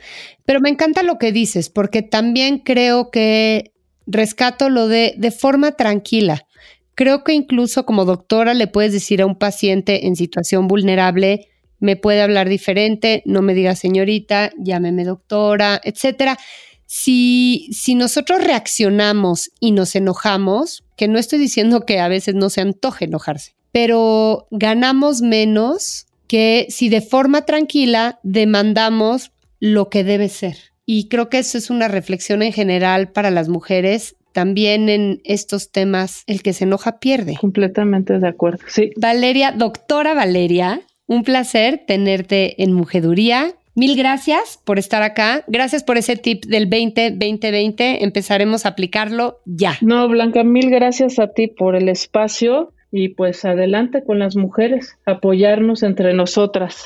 Pero 0.45 0.61
me 0.61 0.69
encanta 0.69 1.01
lo 1.01 1.17
que 1.17 1.31
dices, 1.31 1.69
porque 1.69 2.03
también 2.03 2.59
creo 2.59 3.09
que 3.09 3.73
rescato 4.05 4.69
lo 4.69 4.87
de 4.87 5.15
de 5.17 5.31
forma 5.31 5.71
tranquila. 5.71 6.45
Creo 6.93 7.23
que 7.23 7.33
incluso 7.33 7.85
como 7.85 8.05
doctora 8.05 8.53
le 8.53 8.67
puedes 8.67 8.93
decir 8.93 9.21
a 9.21 9.25
un 9.25 9.35
paciente 9.35 10.05
en 10.05 10.15
situación 10.15 10.67
vulnerable, 10.67 11.47
me 11.79 11.95
puede 11.95 12.21
hablar 12.21 12.47
diferente, 12.47 13.23
no 13.25 13.41
me 13.41 13.53
diga 13.53 13.75
señorita, 13.75 14.51
llámeme 14.57 15.03
doctora, 15.03 15.81
etcétera 15.83 16.37
si, 16.85 17.69
si 17.71 17.95
nosotros 17.95 18.43
reaccionamos 18.43 19.51
y 19.59 19.71
nos 19.71 19.95
enojamos, 19.95 20.83
que 20.95 21.07
no 21.07 21.19
estoy 21.19 21.39
diciendo 21.39 21.85
que 21.85 21.99
a 21.99 22.07
veces 22.07 22.35
no 22.35 22.49
se 22.49 22.61
antoje 22.61 23.05
enojarse, 23.05 23.55
pero 23.71 24.47
ganamos 24.51 25.21
menos 25.21 26.07
que 26.27 26.67
si 26.69 26.89
de 26.89 27.01
forma 27.01 27.45
tranquila 27.45 28.19
demandamos 28.23 29.31
lo 29.59 29.89
que 29.89 30.03
debe 30.03 30.29
ser. 30.29 30.57
Y 30.85 31.07
creo 31.07 31.29
que 31.29 31.39
eso 31.39 31.57
es 31.57 31.69
una 31.69 31.87
reflexión 31.87 32.41
en 32.41 32.53
general 32.53 33.11
para 33.11 33.31
las 33.31 33.49
mujeres. 33.49 34.15
También 34.33 34.89
en 34.89 35.21
estos 35.23 35.71
temas, 35.71 36.23
el 36.27 36.43
que 36.43 36.53
se 36.53 36.65
enoja 36.65 36.99
pierde. 36.99 37.37
Completamente 37.39 38.19
de 38.19 38.27
acuerdo. 38.27 38.59
Sí. 38.67 38.91
Valeria, 38.97 39.51
doctora 39.51 40.13
Valeria, 40.13 40.81
un 41.07 41.23
placer 41.23 41.83
tenerte 41.87 42.61
en 42.61 42.73
Mujeduría. 42.73 43.55
Mil 43.77 43.97
gracias 43.97 44.57
por 44.63 44.79
estar 44.79 45.03
acá. 45.03 45.43
Gracias 45.47 45.83
por 45.83 45.97
ese 45.97 46.15
tip 46.15 46.45
del 46.45 46.69
20-2020. 46.69 47.97
Empezaremos 47.99 48.65
a 48.65 48.69
aplicarlo 48.69 49.41
ya. 49.43 49.77
No, 49.81 50.07
Blanca, 50.07 50.45
mil 50.45 50.69
gracias 50.69 51.19
a 51.19 51.33
ti 51.33 51.47
por 51.47 51.75
el 51.75 51.89
espacio 51.89 52.71
y 52.89 53.09
pues 53.09 53.43
adelante 53.43 54.01
con 54.05 54.17
las 54.17 54.37
mujeres, 54.37 54.97
apoyarnos 55.05 55.83
entre 55.83 56.13
nosotras. 56.13 56.83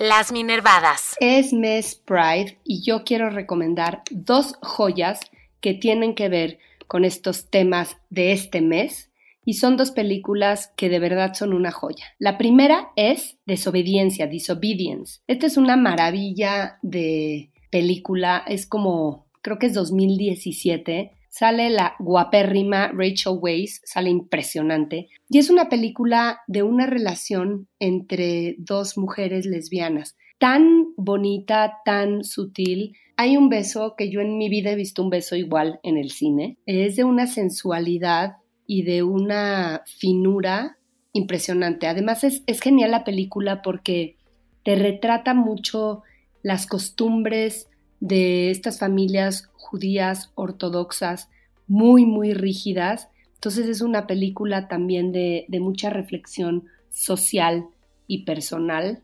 Las 0.00 0.32
Minervadas. 0.32 1.14
Es 1.20 1.52
mes 1.52 1.94
Pride 2.04 2.58
y 2.64 2.82
yo 2.82 3.04
quiero 3.04 3.30
recomendar 3.30 4.02
dos 4.10 4.54
joyas 4.60 5.20
que 5.60 5.74
tienen 5.74 6.16
que 6.16 6.28
ver 6.28 6.58
con 6.88 7.04
estos 7.04 7.46
temas 7.50 7.98
de 8.10 8.32
este 8.32 8.60
mes 8.60 9.05
y 9.46 9.54
son 9.54 9.76
dos 9.76 9.92
películas 9.92 10.72
que 10.76 10.90
de 10.90 10.98
verdad 10.98 11.32
son 11.32 11.54
una 11.54 11.70
joya. 11.70 12.04
La 12.18 12.36
primera 12.36 12.88
es 12.96 13.38
Desobediencia, 13.46 14.26
Disobedience. 14.26 15.20
Esta 15.28 15.46
es 15.46 15.56
una 15.56 15.76
maravilla 15.76 16.78
de 16.82 17.52
película, 17.70 18.42
es 18.48 18.66
como, 18.66 19.26
creo 19.42 19.58
que 19.58 19.66
es 19.66 19.74
2017. 19.74 21.12
Sale 21.28 21.70
la 21.70 21.94
guapérrima 22.00 22.88
Rachel 22.88 23.38
Weisz, 23.40 23.82
sale 23.84 24.10
impresionante. 24.10 25.08
Y 25.30 25.38
es 25.38 25.48
una 25.48 25.68
película 25.68 26.40
de 26.48 26.64
una 26.64 26.86
relación 26.86 27.68
entre 27.78 28.56
dos 28.58 28.98
mujeres 28.98 29.46
lesbianas. 29.46 30.16
Tan 30.38 30.88
bonita, 30.96 31.78
tan 31.84 32.24
sutil. 32.24 32.96
Hay 33.16 33.36
un 33.36 33.48
beso 33.48 33.94
que 33.96 34.10
yo 34.10 34.20
en 34.20 34.38
mi 34.38 34.48
vida 34.48 34.72
he 34.72 34.76
visto 34.76 35.04
un 35.04 35.10
beso 35.10 35.36
igual 35.36 35.78
en 35.84 35.98
el 35.98 36.10
cine. 36.10 36.58
Es 36.66 36.96
de 36.96 37.04
una 37.04 37.28
sensualidad 37.28 38.38
y 38.66 38.82
de 38.82 39.02
una 39.02 39.82
finura 39.86 40.78
impresionante. 41.12 41.86
Además 41.86 42.24
es, 42.24 42.42
es 42.46 42.60
genial 42.60 42.90
la 42.90 43.04
película 43.04 43.62
porque 43.62 44.16
te 44.64 44.74
retrata 44.74 45.34
mucho 45.34 46.02
las 46.42 46.66
costumbres 46.66 47.68
de 48.00 48.50
estas 48.50 48.78
familias 48.78 49.48
judías 49.54 50.30
ortodoxas 50.34 51.28
muy, 51.66 52.06
muy 52.06 52.34
rígidas. 52.34 53.08
Entonces 53.34 53.68
es 53.68 53.80
una 53.80 54.06
película 54.06 54.68
también 54.68 55.12
de, 55.12 55.44
de 55.48 55.60
mucha 55.60 55.90
reflexión 55.90 56.64
social 56.90 57.66
y 58.06 58.24
personal. 58.24 59.02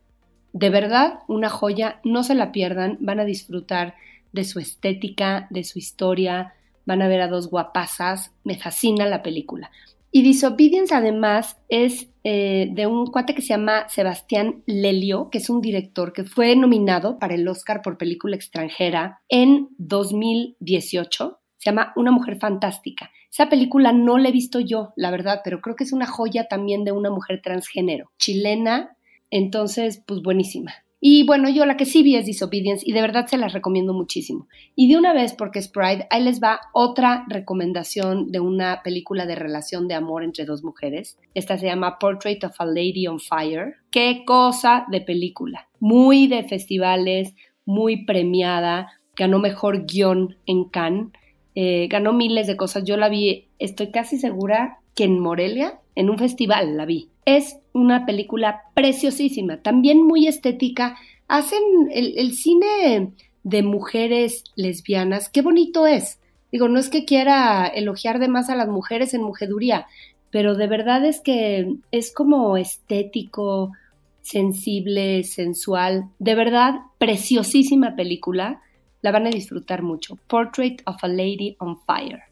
De 0.52 0.70
verdad, 0.70 1.20
una 1.28 1.48
joya, 1.48 2.00
no 2.04 2.22
se 2.22 2.34
la 2.34 2.52
pierdan, 2.52 2.98
van 3.00 3.20
a 3.20 3.24
disfrutar 3.24 3.94
de 4.32 4.44
su 4.44 4.58
estética, 4.58 5.46
de 5.50 5.64
su 5.64 5.78
historia, 5.78 6.54
van 6.86 7.02
a 7.02 7.08
ver 7.08 7.20
a 7.20 7.28
dos 7.28 7.48
guapasas, 7.48 8.32
me 8.44 8.58
fascina 8.58 9.06
la 9.06 9.22
película. 9.22 9.70
Y 10.10 10.22
Disobedience 10.22 10.94
además 10.94 11.56
es 11.68 12.08
eh, 12.22 12.68
de 12.72 12.86
un 12.86 13.06
cuate 13.06 13.34
que 13.34 13.40
se 13.40 13.48
llama 13.48 13.88
Sebastián 13.88 14.62
Lelio, 14.66 15.30
que 15.30 15.38
es 15.38 15.48
un 15.48 15.62
director 15.62 16.12
que 16.12 16.24
fue 16.24 16.54
nominado 16.54 17.18
para 17.18 17.34
el 17.34 17.48
Oscar 17.48 17.80
por 17.80 17.96
película 17.96 18.36
extranjera 18.36 19.22
en 19.30 19.68
2018. 19.78 21.40
Se 21.56 21.70
llama 21.70 21.94
Una 21.96 22.10
mujer 22.10 22.38
fantástica. 22.38 23.10
Esa 23.30 23.48
película 23.48 23.92
no 23.92 24.18
la 24.18 24.28
he 24.28 24.32
visto 24.32 24.60
yo, 24.60 24.92
la 24.96 25.10
verdad, 25.10 25.40
pero 25.42 25.62
creo 25.62 25.76
que 25.76 25.84
es 25.84 25.92
una 25.94 26.06
joya 26.06 26.46
también 26.46 26.84
de 26.84 26.92
una 26.92 27.08
mujer 27.08 27.40
transgénero, 27.42 28.10
chilena, 28.18 28.96
entonces, 29.32 30.02
pues 30.06 30.20
buenísima. 30.20 30.74
Y 31.04 31.24
bueno, 31.24 31.50
yo 31.50 31.66
la 31.66 31.76
que 31.76 31.84
sí 31.84 32.04
vi 32.04 32.14
es 32.14 32.26
Disobedience 32.26 32.84
y 32.88 32.92
de 32.92 33.00
verdad 33.00 33.26
se 33.26 33.36
las 33.36 33.52
recomiendo 33.52 33.92
muchísimo. 33.92 34.46
Y 34.76 34.88
de 34.88 34.96
una 34.96 35.12
vez, 35.12 35.34
porque 35.36 35.58
es 35.58 35.66
Pride, 35.66 36.06
ahí 36.10 36.22
les 36.22 36.40
va 36.40 36.60
otra 36.72 37.24
recomendación 37.28 38.30
de 38.30 38.38
una 38.38 38.82
película 38.84 39.26
de 39.26 39.34
relación 39.34 39.88
de 39.88 39.94
amor 39.94 40.22
entre 40.22 40.44
dos 40.44 40.62
mujeres. 40.62 41.18
Esta 41.34 41.58
se 41.58 41.66
llama 41.66 41.98
Portrait 41.98 42.44
of 42.44 42.54
a 42.56 42.66
Lady 42.66 43.08
on 43.08 43.18
Fire. 43.18 43.74
Qué 43.90 44.22
cosa 44.24 44.86
de 44.92 45.00
película. 45.00 45.68
Muy 45.80 46.28
de 46.28 46.44
festivales, 46.44 47.34
muy 47.64 48.04
premiada. 48.04 48.92
Ganó 49.16 49.40
mejor 49.40 49.86
guion 49.86 50.36
en 50.46 50.66
Cannes. 50.68 51.08
Eh, 51.56 51.88
ganó 51.90 52.12
miles 52.12 52.46
de 52.46 52.56
cosas. 52.56 52.84
Yo 52.84 52.96
la 52.96 53.08
vi, 53.08 53.48
estoy 53.58 53.90
casi 53.90 54.18
segura 54.18 54.78
que 54.94 55.02
en 55.02 55.18
Morelia, 55.18 55.80
en 55.96 56.10
un 56.10 56.18
festival 56.18 56.76
la 56.76 56.86
vi. 56.86 57.08
Es 57.24 57.58
una 57.72 58.06
película 58.06 58.62
preciosísima, 58.74 59.58
también 59.62 60.02
muy 60.02 60.26
estética. 60.26 60.96
Hacen 61.28 61.62
el, 61.90 62.32
cine 62.34 63.12
de 63.42 63.62
mujeres 63.62 64.44
lesbianas, 64.56 65.28
qué 65.28 65.42
bonito 65.42 65.86
es. 65.86 66.18
Digo, 66.50 66.68
no 66.68 66.78
es 66.78 66.90
que 66.90 67.04
quiera 67.04 67.66
elogiar 67.66 68.18
de 68.18 68.28
más 68.28 68.50
a 68.50 68.56
las 68.56 68.68
mujeres 68.68 69.14
en 69.14 69.22
mujeduría, 69.22 69.86
pero 70.30 70.54
de 70.54 70.66
verdad 70.66 71.04
es 71.04 71.20
que 71.20 71.76
es 71.90 72.12
como 72.12 72.56
estético, 72.56 73.72
sensible, 74.20 75.24
sensual. 75.24 76.10
De 76.18 76.34
verdad, 76.34 76.74
preciosísima 76.98 77.96
película. 77.96 78.60
La 79.02 79.10
van 79.10 79.26
a 79.26 79.30
disfrutar 79.30 79.82
mucho. 79.82 80.16
Portrait 80.28 80.80
of 80.86 81.02
a 81.02 81.08
Lady 81.08 81.56
on 81.58 81.76
Fire. 81.84 82.22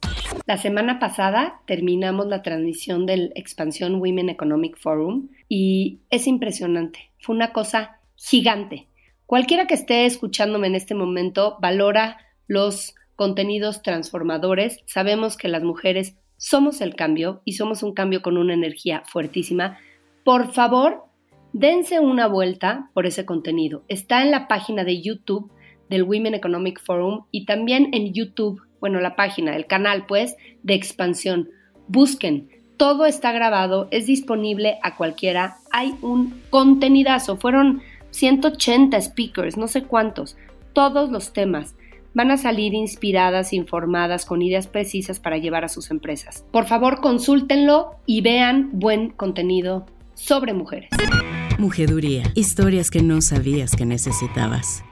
La 0.46 0.56
semana 0.56 1.00
pasada 1.00 1.60
terminamos 1.66 2.28
la 2.28 2.42
transmisión 2.42 3.06
del 3.06 3.32
Expansión 3.34 3.96
Women 3.96 4.28
Economic 4.28 4.78
Forum 4.78 5.30
y 5.48 5.98
es 6.10 6.28
impresionante. 6.28 7.10
Fue 7.18 7.34
una 7.34 7.52
cosa 7.52 7.98
gigante. 8.14 8.86
Cualquiera 9.26 9.66
que 9.66 9.74
esté 9.74 10.06
escuchándome 10.06 10.68
en 10.68 10.76
este 10.76 10.94
momento 10.94 11.56
valora 11.60 12.18
los 12.46 12.94
contenidos 13.16 13.82
transformadores. 13.82 14.78
Sabemos 14.86 15.36
que 15.36 15.48
las 15.48 15.64
mujeres 15.64 16.14
somos 16.36 16.80
el 16.80 16.94
cambio 16.94 17.42
y 17.44 17.54
somos 17.54 17.82
un 17.82 17.94
cambio 17.94 18.22
con 18.22 18.38
una 18.38 18.54
energía 18.54 19.02
fuertísima. 19.06 19.78
Por 20.22 20.52
favor, 20.52 21.02
dense 21.52 21.98
una 21.98 22.28
vuelta 22.28 22.90
por 22.94 23.06
ese 23.06 23.26
contenido. 23.26 23.82
Está 23.88 24.22
en 24.22 24.30
la 24.30 24.46
página 24.46 24.84
de 24.84 25.02
YouTube 25.02 25.50
del 25.90 26.04
Women 26.04 26.34
Economic 26.34 26.80
Forum 26.82 27.24
y 27.30 27.44
también 27.44 27.90
en 27.92 28.14
YouTube 28.14 28.62
bueno, 28.80 29.00
la 29.00 29.14
página, 29.14 29.54
el 29.54 29.66
canal, 29.66 30.06
pues, 30.06 30.36
de 30.62 30.74
expansión. 30.74 31.50
Busquen, 31.86 32.48
todo 32.76 33.06
está 33.06 33.30
grabado, 33.32 33.88
es 33.90 34.06
disponible 34.06 34.78
a 34.82 34.96
cualquiera. 34.96 35.58
Hay 35.70 35.94
un 36.00 36.40
contenidazo, 36.50 37.36
fueron 37.36 37.82
180 38.10 39.00
speakers, 39.00 39.56
no 39.56 39.68
sé 39.68 39.84
cuántos, 39.84 40.36
todos 40.72 41.10
los 41.10 41.32
temas. 41.32 41.74
Van 42.12 42.32
a 42.32 42.38
salir 42.38 42.74
inspiradas, 42.74 43.52
informadas, 43.52 44.26
con 44.26 44.42
ideas 44.42 44.66
precisas 44.66 45.20
para 45.20 45.38
llevar 45.38 45.64
a 45.64 45.68
sus 45.68 45.92
empresas. 45.92 46.44
Por 46.50 46.64
favor, 46.64 47.00
consúltenlo 47.00 47.92
y 48.04 48.20
vean 48.20 48.70
buen 48.72 49.10
contenido 49.10 49.86
sobre 50.14 50.52
mujeres. 50.54 50.90
Mujeduría, 51.58 52.24
historias 52.34 52.90
que 52.90 53.02
no 53.02 53.20
sabías 53.20 53.76
que 53.76 53.86
necesitabas. 53.86 54.82